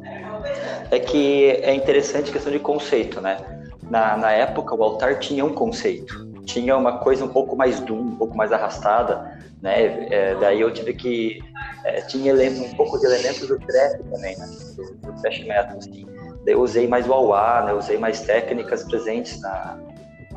É 0.92 1.00
que 1.00 1.46
é 1.48 1.74
interessante 1.74 2.30
a 2.30 2.34
questão 2.34 2.52
de 2.52 2.60
conceito, 2.60 3.22
né? 3.22 3.38
Na, 3.90 4.18
na 4.18 4.32
época, 4.32 4.76
o 4.76 4.84
altar 4.84 5.20
tinha 5.20 5.44
um 5.44 5.54
conceito, 5.54 6.30
tinha 6.46 6.78
uma 6.78 7.00
coisa 7.00 7.26
um 7.26 7.30
pouco 7.30 7.56
mais 7.56 7.80
doom, 7.80 8.02
um 8.02 8.16
pouco 8.16 8.36
mais 8.36 8.52
arrastada, 8.52 9.40
né? 9.62 10.08
É, 10.12 10.36
daí 10.36 10.60
eu 10.60 10.72
tive 10.72 10.94
que 10.94 11.42
é, 11.86 12.02
tinha 12.02 12.34
um 12.34 12.76
pouco 12.76 13.00
de 13.00 13.06
elementos 13.06 13.48
do 13.48 13.58
trap 13.58 14.04
também, 14.04 14.38
né? 14.38 14.46
Do, 14.76 14.96
do 14.96 15.22
thrash 15.22 15.40
metal, 15.46 15.78
assim. 15.78 16.06
Daí 16.46 16.54
eu 16.54 16.62
usei 16.62 16.88
mais 16.88 17.10
auá, 17.10 17.64
né? 17.66 17.72
Eu 17.72 17.78
usei 17.78 17.98
mais 17.98 18.20
técnicas 18.22 18.84
presentes 18.84 19.40
na, 19.42 19.80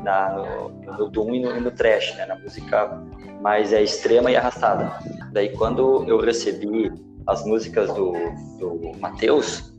na 0.01 0.29
no, 0.29 0.69
no 0.97 1.09
doom 1.09 1.35
e 1.35 1.41
no, 1.41 1.59
no 1.59 1.71
trash, 1.71 2.15
né? 2.15 2.25
Na 2.25 2.35
música 2.35 3.01
mais 3.41 3.73
é 3.73 3.83
extrema 3.83 4.31
e 4.31 4.37
arrastada. 4.37 4.99
Daí 5.33 5.49
quando 5.49 6.05
eu 6.07 6.19
recebi 6.19 6.91
as 7.27 7.43
músicas 7.45 7.91
do, 7.93 8.13
do 8.59 8.91
Matheus, 8.99 9.74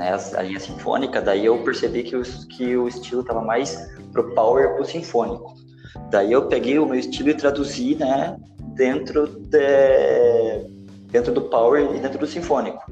né, 0.00 0.16
a 0.34 0.42
linha 0.42 0.58
sinfônica, 0.58 1.20
daí 1.20 1.44
eu 1.44 1.62
percebi 1.62 2.02
que 2.02 2.16
o, 2.16 2.22
que 2.48 2.74
o 2.74 2.88
estilo 2.88 3.20
estava 3.20 3.42
mais 3.42 3.76
pro 4.12 4.34
power 4.34 4.74
pro 4.74 4.84
sinfônico. 4.86 5.54
Daí 6.08 6.32
eu 6.32 6.48
peguei 6.48 6.78
o 6.78 6.86
meu 6.86 6.98
estilo 6.98 7.28
e 7.28 7.34
traduzi, 7.34 7.96
né, 7.96 8.34
dentro 8.74 9.26
de, 9.26 10.64
dentro 11.08 11.34
do 11.34 11.42
power 11.42 11.94
e 11.94 12.00
dentro 12.00 12.18
do 12.18 12.26
sinfônico. 12.26 12.82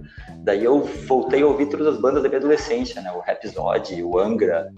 Daí 0.41 0.63
eu 0.63 0.83
voltei 1.07 1.41
a 1.41 1.47
ouvir 1.47 1.71
todas 1.71 1.87
as 1.87 1.99
bandas 1.99 2.23
da 2.23 2.29
minha 2.29 2.39
adolescência, 2.39 3.01
né, 3.01 3.11
o 3.11 3.21
Rhapsody, 3.21 4.03
o 4.03 4.19
Angra, 4.19 4.71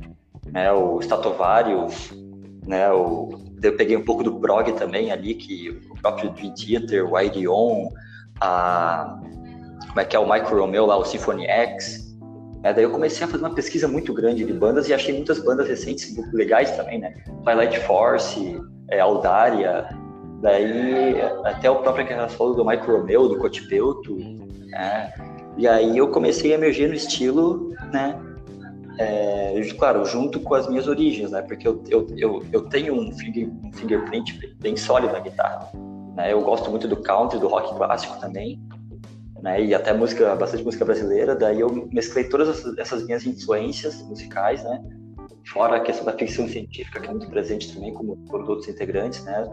né, 0.52 0.70
o 0.70 1.00
Statovarius, 1.02 2.12
né, 2.64 2.92
o 2.92 3.40
eu 3.62 3.76
peguei 3.76 3.94
um 3.94 4.04
pouco 4.04 4.24
do 4.24 4.40
prog 4.40 4.72
também 4.72 5.12
ali, 5.12 5.34
que 5.34 5.68
o 5.90 5.94
próprio 6.00 6.30
Dream 6.30 6.54
Theater, 6.54 7.12
o 7.12 7.20
Ideon, 7.20 7.90
a 8.40 9.18
como 9.88 10.00
é 10.00 10.04
que 10.04 10.16
é 10.16 10.18
o 10.18 10.30
Micro 10.30 10.60
Romeo 10.60 10.86
lá, 10.86 10.96
o 10.96 11.04
Symphony 11.04 11.46
X, 11.46 12.09
é, 12.62 12.74
daí 12.74 12.84
eu 12.84 12.90
comecei 12.90 13.24
a 13.24 13.28
fazer 13.28 13.42
uma 13.42 13.54
pesquisa 13.54 13.88
muito 13.88 14.12
grande 14.12 14.44
de 14.44 14.52
bandas 14.52 14.88
e 14.88 14.94
achei 14.94 15.14
muitas 15.14 15.38
bandas 15.38 15.66
recentes 15.66 16.14
legais 16.32 16.70
também, 16.76 16.98
né? 16.98 17.14
Twilight 17.42 17.80
Force, 17.80 18.60
é, 18.90 19.00
Aldaria, 19.00 19.88
daí 20.42 21.14
até 21.44 21.70
o 21.70 21.76
próprio 21.76 22.06
que 22.06 22.34
falou 22.34 22.54
do 22.54 22.64
Micro 22.64 22.98
Romeo, 22.98 23.28
do 23.28 23.38
Cotipeuto, 23.38 24.14
né? 24.66 25.12
E 25.56 25.66
aí 25.66 25.96
eu 25.96 26.08
comecei 26.08 26.52
a 26.52 26.56
emergir 26.56 26.88
no 26.88 26.94
estilo, 26.94 27.74
né? 27.92 28.20
É, 28.98 29.58
claro, 29.78 30.04
junto 30.04 30.38
com 30.40 30.54
as 30.54 30.68
minhas 30.68 30.86
origens, 30.86 31.30
né? 31.30 31.40
Porque 31.40 31.66
eu, 31.66 31.82
eu, 31.88 32.06
eu, 32.18 32.42
eu 32.52 32.62
tenho 32.68 32.94
um, 32.94 33.10
finger, 33.12 33.48
um 33.64 33.72
fingerprint 33.72 34.54
bem 34.60 34.76
sólido 34.76 35.14
na 35.14 35.20
guitarra. 35.20 35.70
Né? 36.14 36.32
Eu 36.32 36.42
gosto 36.42 36.68
muito 36.68 36.86
do 36.86 36.96
country, 36.96 37.38
do 37.38 37.48
rock 37.48 37.74
clássico 37.74 38.20
também 38.20 38.60
né? 39.42 39.62
E 39.62 39.74
até 39.74 39.92
música, 39.92 40.34
bastante 40.36 40.64
música 40.64 40.84
brasileira. 40.84 41.34
Daí 41.34 41.60
eu 41.60 41.88
mesclei 41.92 42.24
todas 42.24 42.64
essas 42.78 43.04
minhas 43.04 43.24
influências 43.26 44.02
musicais, 44.02 44.62
né? 44.64 44.82
Fora 45.52 45.76
a 45.76 45.80
questão 45.80 46.04
da 46.04 46.12
ficção 46.12 46.46
científica, 46.48 47.00
que 47.00 47.08
é 47.08 47.10
muito 47.10 47.28
presente 47.28 47.74
também, 47.74 47.92
como 47.94 48.16
todos 48.28 48.64
os 48.64 48.68
integrantes, 48.68 49.24
né? 49.24 49.50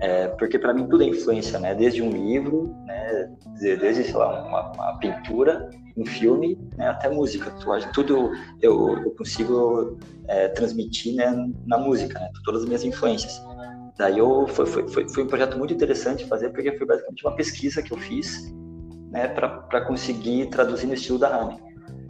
É, 0.00 0.28
porque 0.28 0.58
para 0.58 0.72
mim 0.72 0.86
tudo 0.86 1.02
é 1.02 1.06
influência, 1.06 1.58
né? 1.58 1.74
Desde 1.74 2.02
um 2.02 2.10
livro, 2.10 2.74
né? 2.86 3.30
Desde, 3.60 4.04
sei 4.04 4.14
lá, 4.14 4.44
uma, 4.46 4.72
uma 4.72 4.98
pintura, 4.98 5.68
um 5.96 6.06
filme, 6.06 6.58
né? 6.76 6.88
até 6.88 7.08
música. 7.08 7.50
Tudo 7.92 8.30
eu, 8.62 8.98
eu 8.98 9.10
consigo 9.12 9.98
é, 10.28 10.48
transmitir 10.48 11.16
né? 11.16 11.50
na 11.66 11.76
música, 11.76 12.18
né? 12.18 12.30
Todas 12.44 12.62
as 12.62 12.66
minhas 12.66 12.84
influências. 12.84 13.42
Daí 13.98 14.18
eu, 14.18 14.46
foi, 14.46 14.64
foi, 14.64 14.88
foi, 14.88 15.08
foi 15.08 15.24
um 15.24 15.26
projeto 15.26 15.58
muito 15.58 15.74
interessante 15.74 16.24
fazer, 16.26 16.50
porque 16.50 16.70
foi 16.78 16.86
basicamente 16.86 17.26
uma 17.26 17.34
pesquisa 17.34 17.82
que 17.82 17.92
eu 17.92 17.98
fiz 17.98 18.54
né? 19.10 19.28
para 19.28 19.80
conseguir 19.82 20.46
traduzir 20.46 20.86
no 20.86 20.94
estilo 20.94 21.18
da 21.18 21.28
Rami. 21.28 21.60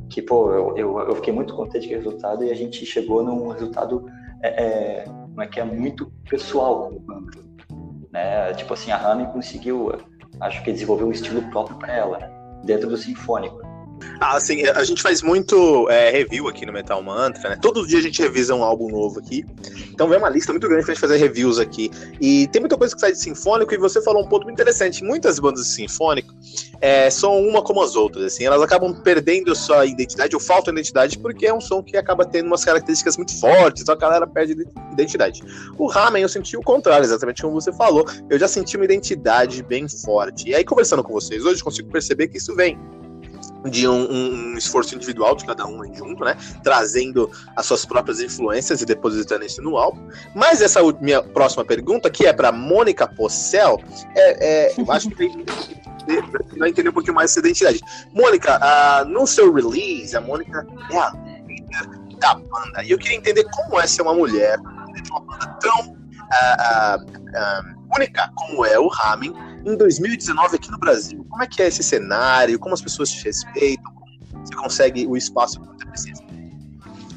Que, 0.08 0.22
pô, 0.22 0.52
eu, 0.52 0.76
eu, 0.76 0.98
eu, 1.00 1.14
fiquei 1.16 1.32
muito 1.32 1.54
contente 1.54 1.86
com 1.86 1.94
o 1.94 1.96
resultado 1.98 2.42
e 2.42 2.50
a 2.50 2.54
gente 2.54 2.84
chegou 2.86 3.22
num 3.22 3.48
resultado 3.48 4.06
é, 4.42 4.48
é, 4.48 5.04
é 5.38 5.46
que 5.46 5.60
é 5.60 5.64
muito 5.64 6.10
pessoal 6.28 6.88
como 6.88 7.00
banda 7.00 7.48
né? 8.12 8.52
Tipo 8.54 8.74
assim, 8.74 8.90
a 8.90 8.96
Rami 8.96 9.26
conseguiu, 9.32 9.92
acho 10.40 10.62
que 10.62 10.72
desenvolver 10.72 11.04
um 11.04 11.12
estilo 11.12 11.42
próprio 11.50 11.76
para 11.78 11.92
ela, 11.92 12.18
né? 12.18 12.30
dentro 12.64 12.88
do 12.88 12.96
sinfônico. 12.96 13.66
Ah, 14.20 14.36
assim, 14.36 14.64
a 14.64 14.84
gente 14.84 15.02
faz 15.02 15.22
muito 15.22 15.88
é, 15.90 16.10
review 16.10 16.48
aqui 16.48 16.64
no 16.64 16.72
Metal 16.72 17.02
Mantra, 17.02 17.50
né? 17.50 17.58
Todo 17.60 17.86
dia 17.86 17.98
a 17.98 18.02
gente 18.02 18.20
revisa 18.20 18.54
um 18.54 18.62
álbum 18.62 18.88
novo 18.88 19.18
aqui. 19.18 19.44
Então 19.90 20.08
vem 20.08 20.18
uma 20.18 20.28
lista 20.28 20.52
muito 20.52 20.68
grande 20.68 20.84
pra 20.84 20.94
gente 20.94 21.00
fazer 21.00 21.16
reviews 21.16 21.58
aqui. 21.58 21.90
E 22.20 22.46
tem 22.48 22.60
muita 22.60 22.76
coisa 22.76 22.94
que 22.94 23.00
sai 23.00 23.12
de 23.12 23.18
sinfônico, 23.18 23.74
e 23.74 23.78
você 23.78 24.02
falou 24.02 24.24
um 24.24 24.28
ponto 24.28 24.44
muito 24.44 24.54
interessante. 24.54 25.02
Muitas 25.02 25.38
bandas 25.38 25.64
de 25.64 25.72
sinfônico 25.72 26.32
é, 26.80 27.10
são 27.10 27.40
uma 27.40 27.62
como 27.62 27.82
as 27.82 27.96
outras, 27.96 28.24
assim, 28.24 28.44
elas 28.44 28.62
acabam 28.62 28.94
perdendo 28.94 29.54
sua 29.54 29.84
identidade, 29.86 30.34
ou 30.34 30.40
falta 30.40 30.72
de 30.72 30.78
identidade, 30.78 31.18
porque 31.18 31.46
é 31.46 31.54
um 31.54 31.60
som 31.60 31.82
que 31.82 31.96
acaba 31.96 32.24
tendo 32.24 32.46
umas 32.46 32.64
características 32.64 33.16
muito 33.16 33.38
fortes, 33.38 33.82
então 33.82 33.94
a 33.94 33.98
galera 33.98 34.26
perde 34.26 34.66
identidade. 34.92 35.42
O 35.76 35.86
Ramen, 35.86 36.22
eu 36.22 36.28
senti 36.28 36.56
o 36.56 36.62
contrário, 36.62 37.04
exatamente 37.04 37.42
como 37.42 37.54
você 37.54 37.72
falou. 37.72 38.06
Eu 38.28 38.38
já 38.38 38.46
senti 38.46 38.76
uma 38.76 38.84
identidade 38.84 39.62
bem 39.62 39.88
forte. 39.88 40.48
E 40.48 40.54
aí, 40.54 40.64
conversando 40.64 41.02
com 41.02 41.12
vocês 41.12 41.44
hoje, 41.44 41.62
consigo 41.62 41.90
perceber 41.90 42.28
que 42.28 42.38
isso 42.38 42.54
vem 42.54 42.78
de 43.68 43.88
um, 43.88 44.10
um, 44.10 44.56
esforço 44.56 44.94
individual 44.94 45.34
de 45.34 45.44
cada 45.44 45.66
um 45.66 45.82
junto, 45.94 46.24
né? 46.24 46.36
Trazendo 46.62 47.30
as 47.56 47.66
suas 47.66 47.84
próprias 47.84 48.20
influências 48.20 48.80
e 48.80 48.86
depositando 48.86 49.44
isso 49.44 49.60
no 49.60 49.76
álbum. 49.76 50.00
Mas 50.34 50.60
essa 50.60 50.80
minha 51.00 51.22
próxima 51.22 51.64
pergunta, 51.64 52.08
que 52.08 52.26
é 52.26 52.32
para 52.32 52.52
Mônica 52.52 53.06
Possel, 53.06 53.80
é, 54.14 54.68
é, 54.68 54.74
eu 54.78 54.90
acho 54.92 55.10
que 55.10 55.28
vai 56.58 56.70
entender 56.70 56.88
um 56.88 56.92
pouquinho 56.92 57.14
mais 57.14 57.30
essa 57.30 57.40
identidade. 57.40 57.80
Mônica, 58.12 58.58
uh, 58.58 59.04
no 59.08 59.26
seu 59.26 59.52
release, 59.52 60.16
a 60.16 60.20
Mônica 60.20 60.66
é 60.90 60.98
a 60.98 61.10
líder 61.46 61.88
da 62.18 62.34
banda. 62.34 62.82
E 62.84 62.90
eu 62.90 62.98
queria 62.98 63.16
entender 63.16 63.44
como 63.44 63.80
é 63.80 63.86
ser 63.86 64.02
uma 64.02 64.14
mulher 64.14 64.58
de 64.58 65.10
uma 65.10 65.20
banda 65.20 65.46
tão 65.60 65.92
uh, 65.92 67.04
uh, 67.04 67.78
única 67.96 68.30
como 68.34 68.64
é 68.64 68.78
o 68.78 68.88
Ramin 68.88 69.32
em 69.64 69.76
2019 69.76 70.56
aqui 70.56 70.70
no 70.70 70.78
Brasil? 70.78 71.24
Como 71.28 71.42
é 71.42 71.46
que 71.46 71.62
é 71.62 71.68
esse 71.68 71.82
cenário? 71.82 72.58
Como 72.58 72.74
as 72.74 72.82
pessoas 72.82 73.10
te 73.10 73.24
respeitam? 73.24 73.92
Você 74.44 74.54
consegue 74.54 75.06
o 75.06 75.16
espaço 75.16 75.60
que 75.60 75.66
você 75.66 75.86
precisa? 75.86 76.28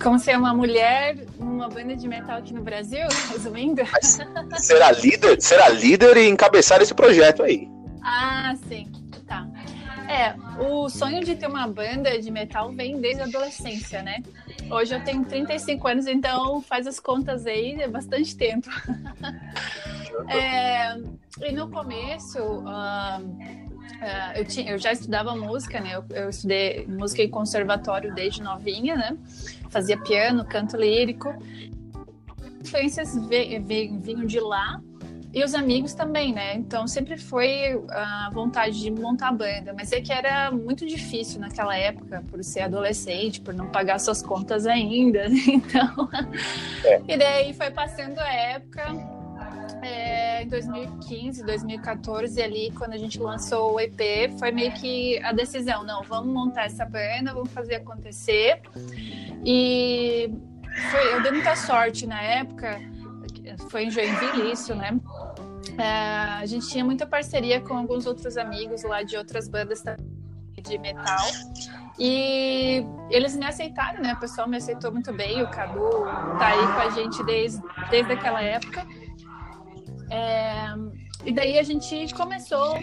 Como 0.02 0.18
ser 0.18 0.36
uma 0.36 0.54
mulher 0.54 1.16
numa 1.40 1.70
banda 1.70 1.96
de 1.96 2.08
metal 2.08 2.38
aqui 2.40 2.54
no 2.54 2.62
Brasil, 2.62 3.08
resumindo? 3.32 3.84
Mas 3.92 4.20
será 4.58 4.92
líder? 4.92 5.40
Será 5.42 5.70
líder 5.70 6.18
e 6.18 6.28
encabeçar 6.28 6.82
esse 6.82 6.94
projeto 6.94 7.44
aí? 7.44 7.70
Ah, 8.04 8.56
sim. 8.68 8.92
Tá. 9.26 9.48
É, 10.10 10.36
o 10.62 10.90
sonho 10.90 11.24
de 11.24 11.36
ter 11.36 11.48
uma 11.48 11.68
banda 11.68 12.20
de 12.20 12.30
metal 12.30 12.72
vem 12.72 13.00
desde 13.00 13.22
a 13.22 13.26
adolescência, 13.26 14.02
né? 14.02 14.22
Hoje 14.70 14.94
eu 14.94 15.04
tenho 15.04 15.24
35 15.24 15.88
anos, 15.88 16.08
então 16.08 16.62
faz 16.62 16.86
as 16.86 17.00
contas 17.00 17.46
aí, 17.46 17.82
é 17.82 17.88
bastante 17.88 18.36
tempo. 18.36 18.70
é, 20.28 20.98
e 21.42 21.52
no 21.54 21.70
começo, 21.70 22.40
uh, 22.40 23.20
uh, 23.20 24.32
eu, 24.36 24.44
tinha, 24.44 24.72
eu 24.72 24.78
já 24.78 24.92
estudava 24.92 25.34
música, 25.36 25.80
né? 25.80 25.96
Eu, 25.96 26.06
eu, 26.10 26.30
estudei 26.30 26.86
música 26.88 27.22
em 27.22 27.30
conservatório 27.30 28.14
desde 28.14 28.42
novinha, 28.42 28.96
né? 28.98 29.18
Fazia 29.70 29.98
piano, 29.98 30.44
canto 30.44 30.76
lírico. 30.76 31.34
Influências 32.60 33.16
vinham 33.28 34.26
de 34.26 34.40
lá 34.40 34.82
e 35.34 35.44
os 35.44 35.54
amigos 35.54 35.94
também, 35.94 36.34
né? 36.34 36.56
Então 36.56 36.86
sempre 36.88 37.18
foi 37.18 37.82
a 37.90 38.30
vontade 38.34 38.80
de 38.82 38.92
montar 38.92 39.32
banda, 39.32 39.74
mas 39.74 39.92
é 39.94 40.02
que 40.02 40.12
era 40.12 40.52
muito 40.52 40.86
difícil 40.86 41.40
naquela 41.40 41.76
época, 41.76 42.24
por 42.30 42.44
ser 42.44 42.62
adolescente, 42.62 43.40
por 43.40 43.54
não 43.54 43.68
pagar 43.68 44.00
suas 44.00 44.22
contas 44.22 44.66
ainda. 44.66 45.28
Então, 45.52 46.10
é. 46.84 47.02
e 47.08 47.18
daí 47.18 47.54
foi 47.54 47.72
passando 47.72 48.20
a 48.20 48.34
época. 48.34 48.84
É, 49.82 50.44
em 50.44 50.48
2015, 50.48 51.44
2014, 51.44 52.42
ali, 52.42 52.72
quando 52.78 52.94
a 52.94 52.98
gente 52.98 53.20
lançou 53.20 53.74
o 53.74 53.80
EP, 53.80 54.32
foi 54.38 54.52
meio 54.52 54.72
que 54.74 55.20
a 55.24 55.32
decisão: 55.32 55.84
não, 55.84 56.04
vamos 56.04 56.34
montar 56.34 56.66
essa 56.66 56.86
banda, 56.86 57.34
vamos 57.34 57.52
fazer 57.52 57.76
acontecer. 57.76 58.62
E 59.46 60.32
foi, 60.92 61.14
eu 61.14 61.24
dei 61.24 61.32
muita 61.32 61.56
sorte 61.56 62.06
na 62.06 62.22
época, 62.22 62.80
foi 63.70 63.86
em 63.86 63.92
Joinville 63.92 64.52
isso, 64.52 64.76
né? 64.76 64.92
É, 65.78 66.40
a 66.40 66.46
gente 66.46 66.68
tinha 66.68 66.84
muita 66.84 67.06
parceria 67.06 67.62
com 67.62 67.76
alguns 67.76 68.06
outros 68.06 68.38
amigos 68.38 68.84
lá 68.84 69.04
de 69.04 69.16
outras 69.18 69.48
bandas 69.48 69.84
de 70.62 70.78
metal. 70.78 71.28
E 71.98 72.86
eles 73.10 73.36
me 73.36 73.46
aceitaram, 73.46 74.02
né? 74.02 74.14
O 74.14 74.20
pessoal 74.20 74.48
me 74.48 74.58
aceitou 74.58 74.92
muito 74.92 75.14
bem. 75.14 75.42
O 75.42 75.50
Cadu 75.50 75.90
tá 76.38 76.48
aí 76.48 76.68
com 76.68 76.80
a 76.80 76.90
gente 76.90 77.24
desde, 77.24 77.62
desde 77.90 78.14
aquela 78.14 78.42
época. 78.42 78.86
É, 80.10 80.74
e 81.26 81.32
daí 81.32 81.60
a 81.60 81.64
gente 81.64 82.14
começou. 82.14 82.80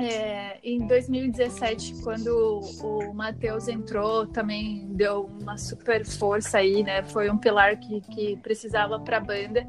É, 0.00 0.58
em 0.62 0.86
2017, 0.86 2.02
quando 2.02 2.60
o 2.82 3.12
Matheus 3.12 3.68
entrou, 3.68 4.26
também 4.26 4.86
deu 4.92 5.30
uma 5.40 5.58
super 5.58 6.04
força 6.06 6.58
aí, 6.58 6.82
né? 6.82 7.02
Foi 7.02 7.30
um 7.30 7.36
pilar 7.36 7.78
que, 7.78 8.00
que 8.00 8.36
precisava 8.38 8.98
para 8.98 9.18
a 9.18 9.20
banda 9.20 9.66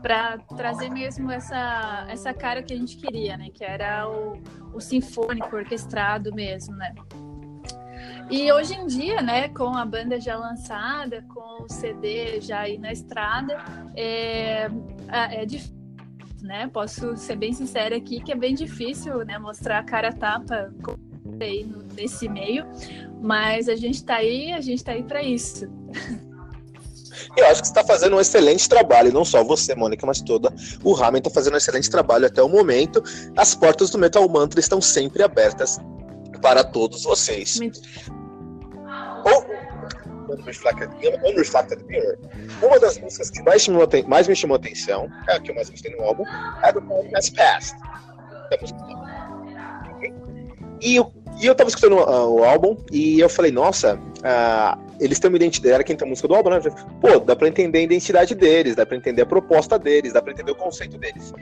para 0.00 0.38
trazer 0.56 0.90
mesmo 0.90 1.30
essa, 1.30 2.06
essa 2.08 2.34
cara 2.34 2.62
que 2.62 2.74
a 2.74 2.76
gente 2.76 2.96
queria, 2.96 3.36
né? 3.36 3.50
Que 3.52 3.64
era 3.64 4.08
o, 4.08 4.40
o 4.74 4.80
sinfônico, 4.80 5.54
orquestrado 5.54 6.34
mesmo, 6.34 6.74
né? 6.76 6.94
E 8.30 8.50
hoje 8.52 8.74
em 8.74 8.86
dia, 8.86 9.20
né, 9.20 9.48
com 9.48 9.76
a 9.76 9.84
banda 9.84 10.18
já 10.18 10.36
lançada, 10.36 11.24
com 11.28 11.64
o 11.64 11.68
CD 11.68 12.40
já 12.40 12.60
aí 12.60 12.78
na 12.78 12.90
estrada, 12.90 13.58
é, 13.94 14.68
é 15.08 15.44
difícil, 15.44 15.81
né? 16.42 16.68
Posso 16.72 17.16
ser 17.16 17.36
bem 17.36 17.52
sincera 17.52 17.96
aqui 17.96 18.20
que 18.20 18.32
é 18.32 18.36
bem 18.36 18.54
difícil, 18.54 19.24
né, 19.24 19.38
mostrar 19.38 19.78
a 19.78 19.82
cara 19.82 20.12
tapa 20.12 20.72
aí 21.40 21.66
nesse 21.96 22.28
meio, 22.28 22.66
mas 23.20 23.68
a 23.68 23.76
gente 23.76 23.96
está 23.96 24.16
aí, 24.16 24.52
a 24.52 24.60
gente 24.60 24.78
está 24.78 24.92
aí 24.92 25.02
para 25.02 25.22
isso. 25.22 25.66
Eu 27.36 27.46
acho 27.46 27.60
que 27.60 27.68
você 27.68 27.72
está 27.72 27.84
fazendo 27.84 28.16
um 28.16 28.20
excelente 28.20 28.68
trabalho, 28.68 29.12
não 29.12 29.24
só 29.24 29.42
você, 29.44 29.74
Mônica, 29.74 30.04
mas 30.06 30.20
toda 30.20 30.52
o 30.82 30.92
Ramen 30.92 31.18
está 31.18 31.30
fazendo 31.30 31.54
um 31.54 31.56
excelente 31.56 31.90
trabalho 31.90 32.26
até 32.26 32.42
o 32.42 32.48
momento. 32.48 33.02
As 33.36 33.54
portas 33.54 33.90
do 33.90 33.98
Metal 33.98 34.26
Mantra 34.28 34.60
estão 34.60 34.80
sempre 34.80 35.22
abertas 35.22 35.78
para 36.40 36.64
todos 36.64 37.04
vocês. 37.04 37.58
Unreflected 40.32 41.84
Mirror. 41.86 42.16
Uma 42.62 42.78
das 42.78 42.98
músicas 42.98 43.30
que 43.30 43.42
mais, 43.42 43.62
chamou, 43.62 43.88
mais 44.06 44.28
me 44.28 44.36
chamou 44.36 44.56
atenção, 44.56 45.08
é 45.28 45.34
a 45.34 45.40
que 45.40 45.50
eu 45.50 45.54
mais 45.54 45.68
gostei 45.70 45.94
no 45.96 46.02
álbum, 46.02 46.24
é 46.62 46.72
do 46.72 46.80
Time 46.80 47.10
Has 47.16 47.30
Passed. 47.30 47.76
E 50.80 50.96
eu, 50.96 51.12
e 51.40 51.46
eu 51.46 51.54
tava 51.54 51.68
escutando 51.68 51.96
uh, 51.96 52.28
o 52.28 52.44
álbum 52.44 52.76
e 52.90 53.20
eu 53.20 53.28
falei, 53.28 53.52
nossa, 53.52 53.96
uh, 53.96 54.92
eles 55.00 55.18
têm 55.18 55.28
uma 55.28 55.36
identidade, 55.36 55.74
era 55.74 55.84
quem 55.84 55.96
tem 55.96 56.06
a 56.06 56.08
música 56.08 56.28
do 56.28 56.34
álbum, 56.34 56.50
né? 56.50 56.60
Pô, 57.00 57.18
dá 57.18 57.34
pra 57.34 57.48
entender 57.48 57.78
a 57.78 57.82
identidade 57.82 58.34
deles, 58.34 58.76
dá 58.76 58.86
pra 58.86 58.96
entender 58.96 59.22
a 59.22 59.26
proposta 59.26 59.78
deles, 59.78 60.12
dá 60.12 60.22
pra 60.22 60.32
entender 60.32 60.52
o 60.52 60.56
conceito 60.56 60.98
deles. 60.98 61.32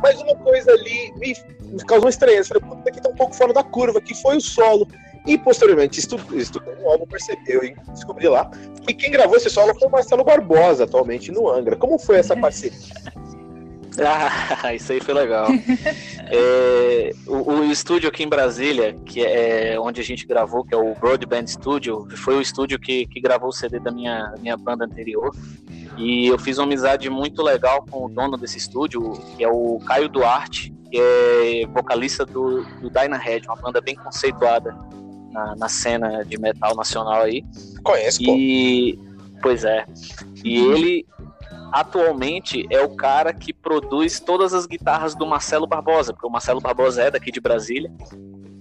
Mas 0.00 0.20
uma 0.20 0.36
coisa 0.36 0.70
ali 0.70 1.12
me, 1.16 1.34
me 1.62 1.84
causou 1.84 2.08
estranheza. 2.08 2.48
Falei, 2.48 2.62
pô, 2.62 2.88
aqui 2.88 3.00
tá 3.00 3.08
um 3.08 3.14
pouco 3.14 3.34
fora 3.34 3.52
da 3.52 3.64
curva, 3.64 4.00
que 4.00 4.14
foi 4.14 4.36
o 4.36 4.40
solo. 4.40 4.86
E 5.28 5.36
posteriormente, 5.36 6.00
estudando 6.00 6.80
o 6.80 6.88
álbum, 6.88 7.04
percebeu 7.04 7.62
e 7.62 7.76
descobri 7.92 8.26
lá 8.26 8.50
que 8.86 8.94
quem 8.94 9.10
gravou 9.10 9.36
esse 9.36 9.50
solo 9.50 9.78
foi 9.78 9.86
o 9.86 9.90
Marcelo 9.90 10.24
Barbosa, 10.24 10.84
atualmente 10.84 11.30
no 11.30 11.50
Angra. 11.50 11.76
Como 11.76 11.98
foi 11.98 12.16
essa 12.16 12.34
parceria? 12.34 12.78
Ah, 14.00 14.72
isso 14.72 14.92
aí 14.92 15.00
foi 15.00 15.12
legal. 15.12 15.48
É, 16.30 17.10
o, 17.26 17.52
o, 17.52 17.64
estúdio 17.64 18.06
aqui 18.10 18.22
em 18.22 18.28
Brasília, 18.28 18.94
que 19.06 19.24
é 19.24 19.80
onde 19.80 19.98
a 19.98 20.04
gente 20.04 20.26
gravou, 20.26 20.62
que 20.62 20.74
é 20.74 20.76
o 20.76 20.94
Broadband 20.94 21.46
Studio, 21.46 22.06
foi 22.18 22.36
o 22.36 22.40
estúdio 22.42 22.78
que, 22.78 23.06
que 23.06 23.18
gravou 23.18 23.48
o 23.48 23.52
CD 23.52 23.80
da 23.80 23.90
minha, 23.90 24.34
minha 24.38 24.54
banda 24.54 24.84
anterior. 24.84 25.34
E 25.96 26.26
eu 26.26 26.38
fiz 26.38 26.58
uma 26.58 26.64
amizade 26.64 27.08
muito 27.08 27.42
legal 27.42 27.82
com 27.90 28.04
o 28.04 28.08
dono 28.10 28.36
desse 28.36 28.58
estúdio, 28.58 29.12
que 29.38 29.42
é 29.42 29.48
o 29.48 29.78
Caio 29.86 30.08
Duarte, 30.08 30.70
que 30.92 31.00
é 31.00 31.66
vocalista 31.66 32.26
do, 32.26 32.62
do 32.78 32.90
Dyna 32.90 33.16
Head, 33.16 33.48
uma 33.48 33.56
banda 33.56 33.80
bem 33.80 33.96
conceituada 33.96 34.76
na, 35.30 35.56
na 35.56 35.68
cena 35.68 36.24
de 36.24 36.38
metal 36.38 36.74
nacional 36.74 37.22
aí. 37.22 37.44
Conheço, 37.82 38.22
e, 38.22 38.96
pô. 38.96 39.08
Pois 39.42 39.64
é. 39.64 39.84
E 40.44 40.56
ele 40.56 41.06
atualmente 41.72 42.66
é 42.70 42.80
o 42.82 42.90
cara 42.90 43.32
que 43.32 43.52
produz 43.52 44.20
todas 44.20 44.54
as 44.54 44.66
guitarras 44.66 45.14
do 45.14 45.26
Marcelo 45.26 45.66
Barbosa, 45.66 46.12
porque 46.12 46.26
o 46.26 46.30
Marcelo 46.30 46.60
Barbosa 46.60 47.02
é 47.02 47.10
daqui 47.10 47.30
de 47.30 47.40
Brasília. 47.40 47.92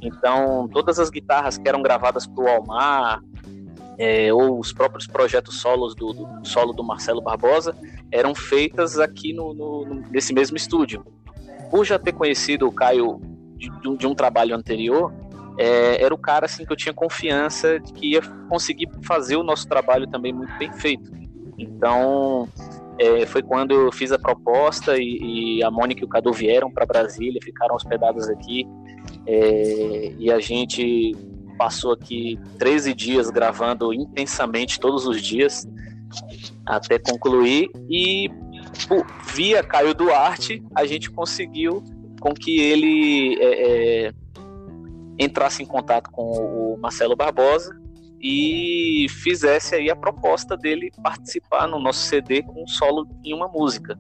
Então, 0.02 0.68
todas 0.72 1.00
as 1.00 1.10
guitarras 1.10 1.58
que 1.58 1.68
eram 1.68 1.82
gravadas 1.82 2.28
para 2.28 2.44
o 2.44 2.48
Almar, 2.48 3.22
é, 3.98 4.32
ou 4.32 4.60
os 4.60 4.72
próprios 4.72 5.08
projetos 5.08 5.60
solos 5.60 5.96
do, 5.96 6.14
do, 6.14 6.46
solo 6.48 6.72
do 6.72 6.84
Marcelo 6.84 7.22
Barbosa, 7.22 7.76
eram 8.12 8.36
feitas 8.36 9.00
aqui 9.00 9.34
no, 9.34 9.54
no, 9.54 9.86
nesse 10.12 10.34
mesmo 10.34 10.56
estúdio. 10.56 11.04
Por 11.72 11.84
já 11.84 11.98
ter 11.98 12.14
conhecido 12.14 12.68
o 12.68 12.72
Caio 12.72 13.20
de, 13.56 13.98
de 13.98 14.08
um 14.08 14.14
trabalho 14.14 14.56
anterior, 14.56 15.12
é, 15.58 16.04
era 16.04 16.14
o 16.14 16.18
cara 16.18 16.46
assim 16.46 16.66
que 16.66 16.72
eu 16.72 16.78
tinha 16.78 16.94
confiança 16.94 17.80
de 17.80 17.92
que 17.94 18.14
ia 18.14 18.22
conseguir 18.50 18.90
fazer 19.04 19.36
o 19.36 19.44
nosso 19.44 19.68
trabalho 19.68 20.08
também 20.08 20.32
muito 20.32 20.56
bem 20.58 20.72
feito. 20.72 21.12
Então, 21.58 22.48
é, 23.00 23.26
foi 23.26 23.42
quando 23.42 23.74
eu 23.74 23.92
fiz 23.92 24.12
a 24.12 24.20
proposta 24.20 24.98
e, 24.98 25.58
e, 25.58 25.64
a 25.64 25.72
Mônica 25.72 26.02
e 26.02 26.06
o 26.06 26.08
Cadu 26.08 26.32
vieram 26.32 26.72
para 26.72 26.86
Brasília, 26.86 27.40
ficaram 27.44 27.76
hospedados 27.76 28.30
aqui 28.30 28.68
é, 29.26 30.14
e 30.18 30.32
a 30.32 30.40
gente 30.40 31.16
passou 31.58 31.94
aqui 31.94 32.40
13 32.60 32.94
dias 32.94 33.30
gravando 33.32 33.92
intensamente 33.94 34.80
todos 34.80 35.08
os 35.08 35.22
dias 35.22 35.68
até 36.66 37.00
concluir 37.00 37.70
e 37.90 38.30
via 39.34 39.64
Caio 39.64 39.94
Duarte 39.94 40.64
a 40.76 40.86
gente 40.86 41.10
conseguiu 41.10 41.84
com 42.20 42.34
que 42.34 42.60
ele 42.60 43.38
é, 43.40 44.06
é 44.08 44.14
entrasse 45.18 45.64
em 45.64 45.66
contato 45.66 46.12
com 46.12 46.24
o 46.24 46.78
Marcelo 46.80 47.16
Barbosa 47.16 47.76
e 48.20 49.08
fizesse 49.10 49.76
aí 49.76 49.90
a 49.90 49.96
proposta 49.96 50.58
dele 50.58 50.92
participar 51.02 51.68
no 51.68 51.80
nosso 51.80 52.00
CD 52.00 52.42
com 52.42 52.64
um 52.64 52.68
solo 52.68 53.08
em 53.24 53.34
uma 53.34 53.48
música. 53.48 53.98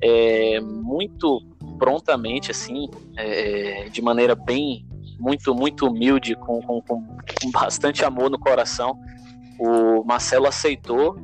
É, 0.00 0.60
muito 0.60 1.40
prontamente, 1.78 2.50
assim, 2.50 2.88
é, 3.16 3.88
de 3.88 4.02
maneira 4.02 4.34
bem, 4.34 4.86
muito, 5.18 5.54
muito 5.54 5.86
humilde, 5.86 6.34
com, 6.34 6.60
com, 6.60 6.82
com 6.82 7.50
bastante 7.50 8.04
amor 8.04 8.30
no 8.30 8.38
coração, 8.38 8.98
o 9.58 10.04
Marcelo 10.04 10.46
aceitou 10.46 11.16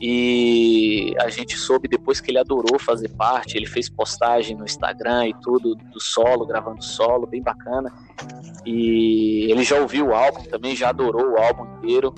e 0.00 1.14
a 1.20 1.28
gente 1.28 1.58
soube 1.58 1.86
depois 1.86 2.20
que 2.20 2.30
ele 2.30 2.38
adorou 2.38 2.78
fazer 2.78 3.08
parte, 3.10 3.58
ele 3.58 3.66
fez 3.66 3.90
postagem 3.90 4.56
no 4.56 4.64
Instagram 4.64 5.28
e 5.28 5.34
tudo 5.42 5.74
do 5.74 6.00
solo, 6.00 6.46
gravando 6.46 6.82
solo, 6.82 7.26
bem 7.26 7.42
bacana. 7.42 7.92
E 8.64 9.50
ele 9.50 9.62
já 9.62 9.78
ouviu 9.78 10.08
o 10.08 10.14
álbum 10.14 10.42
também, 10.44 10.74
já 10.74 10.88
adorou 10.88 11.32
o 11.32 11.38
álbum 11.38 11.66
inteiro. 11.76 12.14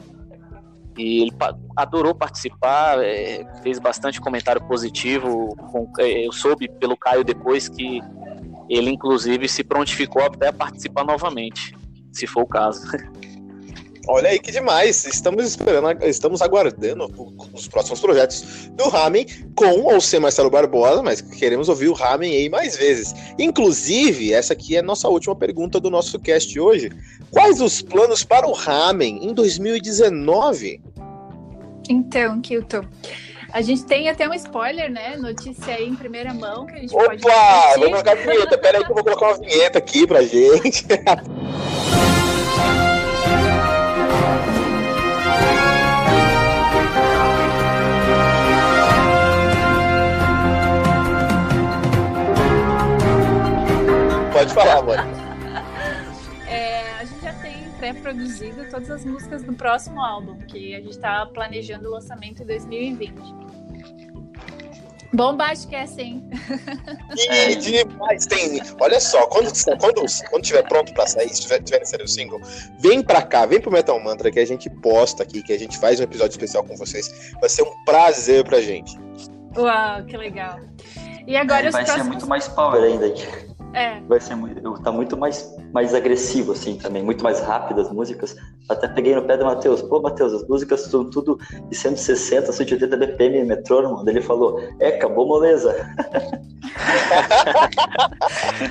E 0.97 1.23
ele 1.23 1.33
adorou 1.77 2.15
participar, 2.15 3.03
é, 3.03 3.45
fez 3.65 3.81
bastante 3.81 4.21
comentário 4.21 4.63
positivo. 4.63 5.57
É, 5.99 6.27
eu 6.27 6.33
soube 6.33 6.69
pelo 6.69 6.97
Caio 6.97 7.25
depois 7.25 7.69
que 7.69 8.01
ele, 8.69 8.91
inclusive, 8.91 9.49
se 9.49 9.65
prontificou 9.65 10.23
até 10.23 10.49
a 10.49 10.53
participar 10.53 11.05
novamente, 11.05 11.75
se 12.13 12.29
for 12.29 12.43
o 12.43 12.47
caso. 12.47 12.87
Olha 14.09 14.31
aí 14.31 14.39
que 14.39 14.51
demais. 14.51 15.05
Estamos 15.05 15.45
esperando, 15.45 16.05
estamos 16.05 16.43
aguardando 16.43 17.09
os 17.53 17.69
próximos 17.69 18.01
projetos 18.01 18.71
do 18.73 18.89
Ramen 18.89 19.27
com 19.55 19.83
ou 19.83 20.01
sem 20.01 20.19
Marcelo 20.19 20.51
Barbosa, 20.51 21.03
mas 21.03 21.21
queremos 21.21 21.69
ouvir 21.69 21.89
o 21.89 21.93
Ramen 21.93 22.35
aí 22.35 22.49
mais 22.49 22.77
vezes. 22.77 23.15
Inclusive, 23.39 24.33
essa 24.33 24.53
aqui 24.53 24.77
é 24.77 24.81
a 24.81 24.83
nossa 24.83 25.09
última 25.09 25.37
pergunta 25.37 25.79
do 25.79 25.91
nosso 25.91 26.19
cast 26.19 26.59
hoje. 26.59 26.91
Quais 27.31 27.61
os 27.61 27.81
planos 27.81 28.25
para 28.25 28.47
o 28.47 28.53
Ramen 28.53 29.25
em 29.25 29.33
2019? 29.33 30.81
Então, 31.89 32.41
Kilton, 32.41 32.85
a 33.53 33.61
gente 33.61 33.85
tem 33.85 34.09
até 34.09 34.29
um 34.29 34.35
spoiler, 34.35 34.91
né? 34.91 35.17
Notícia 35.17 35.75
aí 35.75 35.87
em 35.87 35.95
primeira 35.95 36.33
mão 36.33 36.67
que 36.67 36.73
a 36.73 36.79
gente 36.79 36.95
Opa, 36.95 37.05
pode 37.05 37.25
Opa, 37.25 37.75
vamos 37.75 37.91
colocar 37.91 38.13
a 38.13 38.15
vinheta. 38.15 38.59
Pera 38.59 38.79
aí 38.79 38.85
que 38.85 38.91
eu 38.91 38.95
vou 38.95 39.05
colocar 39.05 39.27
uma 39.29 39.39
vinheta 39.39 39.79
aqui 39.79 40.07
pra 40.07 40.23
gente. 40.23 40.87
Pode 54.43 54.55
falar, 54.55 54.79
amor. 54.79 54.97
É, 56.49 56.91
a 56.99 57.05
gente 57.05 57.23
já 57.23 57.33
tem 57.35 57.71
pré-produzido 57.79 58.69
todas 58.69 58.91
as 58.91 59.05
músicas 59.05 59.45
do 59.45 59.53
próximo 59.53 60.01
álbum, 60.01 60.37
que 60.49 60.75
a 60.75 60.79
gente 60.79 60.91
está 60.91 61.25
planejando 61.27 61.89
o 61.89 61.93
lançamento 61.93 62.43
em 62.43 62.47
2020. 62.47 63.15
Bombástica 65.15 65.77
é 65.77 65.83
assim. 65.83 66.29
E 67.17 67.55
demais, 67.87 68.27
tem. 68.27 68.61
Olha 68.81 68.99
só, 68.99 69.29
quando, 69.29 69.53
quando, 69.79 70.03
quando 70.29 70.43
tiver 70.43 70.63
pronto 70.67 70.93
pra 70.93 71.07
sair, 71.07 71.29
se 71.29 71.43
tiver, 71.43 71.63
tiver 71.63 71.85
sair 71.85 72.03
o 72.03 72.09
single, 72.09 72.41
vem 72.81 73.01
pra 73.01 73.23
cá, 73.23 73.47
vem 73.47 73.61
pro 73.61 73.71
Metal 73.71 74.01
Mantra 74.01 74.29
que 74.33 74.41
a 74.41 74.45
gente 74.45 74.69
posta 74.69 75.23
aqui, 75.23 75.41
que 75.43 75.53
a 75.53 75.59
gente 75.59 75.79
faz 75.79 76.01
um 76.01 76.03
episódio 76.03 76.33
especial 76.33 76.65
com 76.65 76.77
vocês. 76.77 77.33
Vai 77.41 77.49
ser 77.49 77.63
um 77.63 77.85
prazer 77.85 78.45
pra 78.45 78.61
gente. 78.61 78.99
Uau, 79.57 80.03
que 80.05 80.17
legal. 80.17 80.59
E 81.27 81.37
agora 81.37 81.69
é, 81.69 81.71
vai 81.71 81.85
próximos... 81.85 82.07
ser 82.07 82.11
muito 82.11 82.27
mais 82.27 82.49
power 82.49 82.83
ainda. 82.83 83.52
É. 83.75 84.01
Vai 84.01 84.21
ser 84.21 84.35
muito, 84.35 84.83
tá 84.83 84.93
muito 84.93 85.17
mais, 85.17 85.57
mais 85.73 85.95
agressivo, 85.95 86.53
assim, 86.53 86.77
também, 86.77 87.03
muito 87.03 87.25
mais 87.25 87.41
rápido 87.41 87.81
as 87.81 87.91
músicas. 87.91 88.37
Até 88.69 88.87
peguei 88.89 89.15
no 89.15 89.23
pé 89.23 89.37
do 89.37 89.45
Matheus, 89.45 89.81
pô, 89.83 90.01
Matheus, 90.01 90.35
as 90.35 90.47
músicas 90.47 90.83
são 90.83 91.09
tudo 91.09 91.39
de 91.69 91.77
160, 91.77 92.53
180 92.53 92.97
BPM, 92.97 93.45
metrônomo. 93.45 94.05
Daí 94.05 94.15
ele 94.15 94.23
falou, 94.23 94.61
é, 94.79 94.89
acabou 94.89 95.27
moleza. 95.27 95.75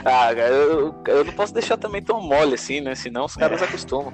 ah, 0.05 0.33
eu, 0.33 0.93
eu 1.07 1.23
não 1.23 1.33
posso 1.33 1.53
deixar 1.53 1.77
também 1.77 2.01
tão 2.01 2.21
mole 2.21 2.53
assim, 2.53 2.79
né? 2.81 2.93
Senão 2.93 3.25
os 3.25 3.35
caras 3.35 3.61
acostumam. 3.61 4.13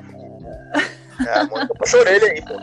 É, 1.25 1.43
muito 1.45 1.73
puxa 1.75 1.97
a 1.97 1.99
orelha 2.01 2.31
aí, 2.31 2.41
pô. 2.41 2.53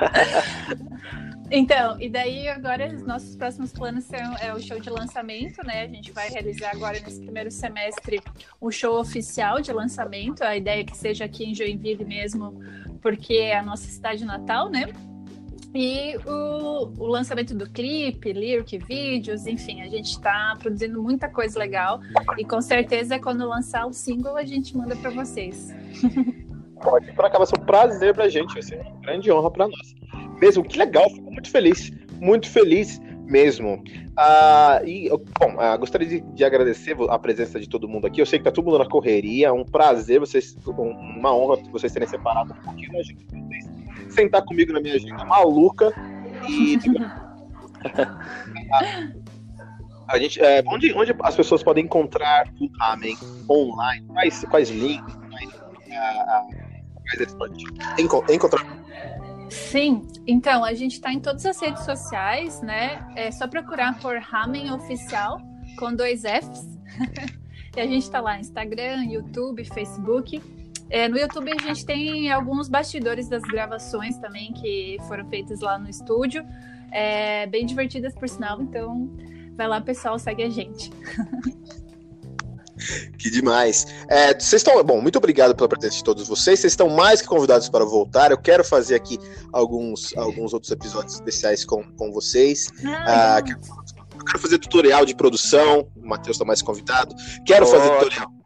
Então, 1.52 2.00
e 2.00 2.08
daí 2.08 2.46
agora 2.46 2.86
os 2.94 3.02
nossos 3.02 3.34
próximos 3.34 3.72
planos 3.72 4.04
são 4.04 4.36
é 4.40 4.54
o 4.54 4.60
show 4.60 4.78
de 4.78 4.88
lançamento, 4.88 5.66
né? 5.66 5.82
A 5.82 5.86
gente 5.88 6.12
vai 6.12 6.28
realizar 6.28 6.70
agora 6.70 7.00
nesse 7.00 7.20
primeiro 7.20 7.50
semestre 7.50 8.20
um 8.62 8.70
show 8.70 9.00
oficial 9.00 9.60
de 9.60 9.72
lançamento. 9.72 10.42
A 10.42 10.56
ideia 10.56 10.82
é 10.82 10.84
que 10.84 10.96
seja 10.96 11.24
aqui 11.24 11.44
em 11.44 11.52
Joinville 11.52 12.04
mesmo, 12.04 12.60
porque 13.02 13.34
é 13.34 13.58
a 13.58 13.64
nossa 13.64 13.82
cidade 13.88 14.24
natal, 14.24 14.70
né? 14.70 14.92
E 15.74 16.16
o, 16.24 16.92
o 16.96 17.06
lançamento 17.06 17.52
do 17.52 17.68
clipe, 17.68 18.32
lyric, 18.32 18.78
vídeos, 18.78 19.44
enfim, 19.44 19.82
a 19.82 19.88
gente 19.88 20.10
está 20.10 20.56
produzindo 20.56 21.02
muita 21.02 21.28
coisa 21.28 21.58
legal. 21.58 22.00
E 22.38 22.44
com 22.44 22.60
certeza, 22.60 23.18
quando 23.18 23.44
lançar 23.48 23.86
o 23.86 23.92
single, 23.92 24.36
a 24.36 24.44
gente 24.44 24.76
manda 24.76 24.94
para 24.94 25.10
vocês. 25.10 25.74
Pode 26.80 27.12
para 27.12 27.28
cá, 27.28 27.38
vai 27.38 27.46
ser 27.46 27.58
um 27.60 27.64
prazer 27.64 28.14
pra 28.14 28.28
gente, 28.28 28.54
vai 28.54 28.62
ser 28.62 28.80
uma 28.80 29.00
grande 29.00 29.30
honra 29.32 29.50
para 29.50 29.68
nós 29.68 30.00
mesmo. 30.40 30.64
Que 30.64 30.78
legal, 30.78 31.08
fico 31.10 31.30
muito 31.30 31.50
feliz, 31.50 31.90
muito 32.20 32.48
feliz 32.48 33.00
mesmo. 33.26 33.82
Ah, 34.16 34.80
e, 34.84 35.08
bom, 35.08 35.56
ah, 35.58 35.76
gostaria 35.76 36.06
de, 36.06 36.20
de, 36.20 36.44
agradecer 36.44 36.96
a 37.08 37.18
presença 37.18 37.60
de 37.60 37.68
todo 37.68 37.88
mundo 37.88 38.06
aqui. 38.06 38.20
Eu 38.20 38.26
sei 38.26 38.38
que 38.38 38.44
tá 38.44 38.50
todo 38.50 38.64
mundo 38.64 38.78
na 38.78 38.88
correria, 38.88 39.48
é 39.48 39.52
um 39.52 39.64
prazer 39.64 40.18
vocês, 40.18 40.56
uma 40.66 41.34
honra 41.34 41.62
vocês 41.70 41.92
terem 41.92 42.08
separado 42.08 42.52
um 42.52 42.56
pouquinho 42.56 42.92
da 42.92 43.02
gente, 43.02 43.24
vocês 43.24 43.70
sentar 44.10 44.42
comigo 44.42 44.72
na 44.72 44.80
minha 44.80 44.94
agenda 44.94 45.24
maluca 45.24 45.92
e. 46.48 46.78
a 50.08 50.18
gente, 50.18 50.40
é, 50.40 50.62
onde, 50.66 50.92
onde 50.92 51.14
as 51.22 51.36
pessoas 51.36 51.62
podem 51.62 51.84
encontrar 51.84 52.52
o 52.60 52.68
Ramen 52.78 53.16
online? 53.48 54.04
Quais, 54.08 54.44
quais 54.50 54.70
links? 54.70 55.14
Quais, 55.14 55.50
ah, 55.92 56.42
quais 57.04 57.20
eles 57.20 57.34
podem 57.34 57.64
encontrar? 57.98 58.66
Sim, 59.50 60.06
então 60.26 60.64
a 60.64 60.72
gente 60.74 60.92
está 60.92 61.12
em 61.12 61.18
todas 61.18 61.44
as 61.44 61.60
redes 61.60 61.84
sociais, 61.84 62.62
né? 62.62 63.04
É 63.16 63.32
só 63.32 63.48
procurar 63.48 63.98
por 63.98 64.16
Ramen 64.16 64.72
Oficial 64.72 65.40
com 65.76 65.92
dois 65.94 66.22
Fs. 66.22 66.78
e 67.76 67.80
a 67.80 67.86
gente 67.86 68.04
está 68.04 68.20
lá 68.20 68.38
Instagram, 68.38 69.04
YouTube, 69.06 69.64
Facebook. 69.64 70.40
É, 70.88 71.08
no 71.08 71.18
YouTube 71.18 71.52
a 71.52 71.62
gente 71.62 71.84
tem 71.84 72.30
alguns 72.30 72.68
bastidores 72.68 73.28
das 73.28 73.42
gravações 73.42 74.16
também 74.18 74.52
que 74.52 74.96
foram 75.08 75.28
feitas 75.28 75.60
lá 75.60 75.78
no 75.78 75.88
estúdio. 75.88 76.46
É, 76.92 77.46
bem 77.46 77.66
divertidas 77.66 78.14
por 78.14 78.28
sinal, 78.28 78.62
então 78.62 79.10
vai 79.56 79.66
lá 79.66 79.80
pessoal, 79.80 80.18
segue 80.18 80.44
a 80.44 80.50
gente. 80.50 80.90
Que 83.18 83.30
demais. 83.30 83.86
É, 84.08 84.32
vocês 84.32 84.62
estão. 84.62 84.82
Bom, 84.82 85.00
muito 85.00 85.16
obrigado 85.16 85.54
pela 85.54 85.68
presença 85.68 85.96
de 85.96 86.04
todos 86.04 86.26
vocês. 86.26 86.60
Vocês 86.60 86.72
estão 86.72 86.88
mais 86.88 87.20
que 87.20 87.28
convidados 87.28 87.68
para 87.68 87.84
voltar. 87.84 88.30
Eu 88.30 88.38
quero 88.38 88.64
fazer 88.64 88.94
aqui 88.94 89.18
alguns, 89.52 90.16
alguns 90.16 90.54
outros 90.54 90.72
episódios 90.72 91.14
especiais 91.14 91.64
com, 91.64 91.82
com 91.96 92.10
vocês. 92.12 92.68
Ah, 92.84 93.42
quero, 93.44 93.60
eu 94.18 94.24
quero 94.24 94.38
fazer 94.38 94.58
tutorial 94.58 95.04
de 95.04 95.14
produção. 95.14 95.86
O 95.96 96.08
Matheus 96.08 96.36
está 96.36 96.44
mais 96.44 96.62
convidado. 96.62 97.14
Quero 97.44 97.66
fazer 97.66 97.90
tutorial 97.90 98.40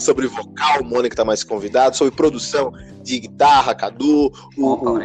sobre 0.00 0.26
vocal, 0.26 0.80
o 0.80 0.84
Mônica 0.84 1.12
está 1.12 1.24
mais 1.24 1.44
convidado. 1.44 1.96
Sobre 1.96 2.14
produção 2.14 2.72
de 3.02 3.20
guitarra, 3.20 3.74
Cadu. 3.74 4.32
O, 4.56 4.66
o, 4.66 4.94
o, 4.94 5.02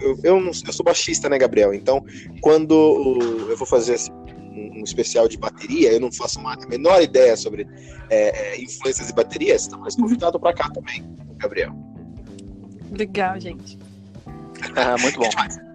eu, 0.00 0.18
eu, 0.22 0.40
não, 0.40 0.50
eu 0.66 0.72
sou 0.72 0.84
baixista, 0.84 1.28
né, 1.28 1.38
Gabriel? 1.38 1.72
Então, 1.72 2.04
quando 2.40 3.18
eu 3.48 3.56
vou 3.56 3.66
fazer 3.66 3.94
assim, 3.94 4.12
um, 4.56 4.80
um, 4.80 4.84
especial 4.84 5.28
de 5.28 5.36
bateria, 5.36 5.92
eu 5.92 6.00
não 6.00 6.10
faço 6.10 6.38
uma, 6.38 6.54
a 6.54 6.66
menor 6.66 7.02
ideia 7.02 7.36
sobre 7.36 7.66
é, 8.08 8.54
é, 8.54 8.60
influências 8.60 9.08
de 9.08 9.12
bateria, 9.12 9.58
você 9.58 9.70
tá 9.70 9.76
mais 9.76 9.94
convidado 9.94 10.38
para 10.40 10.54
cá 10.54 10.70
também, 10.70 11.04
Gabriel. 11.36 11.74
Legal, 12.96 13.38
gente. 13.40 13.78
Muito 15.02 15.18
bom. 15.18 15.66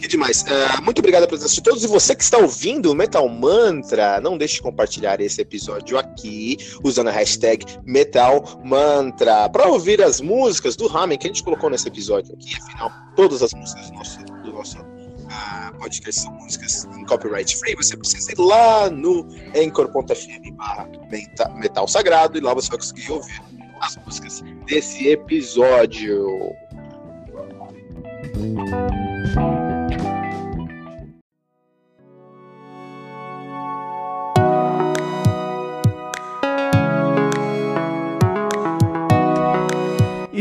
Que 0.00 0.08
demais. 0.08 0.42
Uh, 0.42 0.82
muito 0.82 1.00
obrigado 1.00 1.26
pela 1.26 1.38
presença 1.38 1.54
de 1.54 1.62
todos. 1.62 1.84
E 1.84 1.86
você 1.86 2.16
que 2.16 2.22
está 2.22 2.38
ouvindo 2.38 2.90
o 2.90 2.94
Metal 2.94 3.28
Mantra, 3.28 4.18
não 4.18 4.38
deixe 4.38 4.54
de 4.54 4.62
compartilhar 4.62 5.20
esse 5.20 5.42
episódio 5.42 5.98
aqui, 5.98 6.56
usando 6.82 7.08
a 7.08 7.10
hashtag 7.10 7.66
Metal 7.84 8.42
Mantra, 8.64 9.46
para 9.50 9.68
ouvir 9.68 10.02
as 10.02 10.18
músicas 10.18 10.74
do 10.74 10.86
Ramen 10.86 11.18
que 11.18 11.26
a 11.26 11.28
gente 11.28 11.42
colocou 11.42 11.68
nesse 11.68 11.86
episódio 11.86 12.34
aqui. 12.34 12.56
Afinal, 12.56 12.90
todas 13.14 13.42
as 13.42 13.52
músicas 13.52 13.90
do 13.90 13.96
nosso, 13.96 14.18
uh, 15.30 15.78
podcast 15.78 16.20
são 16.22 16.32
músicas 16.32 16.84
em 16.96 17.04
copyright 17.06 17.56
free. 17.58 17.74
Você 17.76 17.96
precisa 17.96 18.32
ir 18.32 18.38
lá 18.38 18.90
no 18.90 19.26
anchor.fm 19.56 20.56
Metal 21.56 21.88
Sagrado 21.88 22.38
e 22.38 22.40
lá 22.40 22.54
você 22.54 22.68
vai 22.68 22.78
conseguir 22.78 23.10
ouvir 23.12 23.42
as 23.80 23.96
músicas 23.96 24.42
desse 24.66 25.08
episódio. 25.08 26.26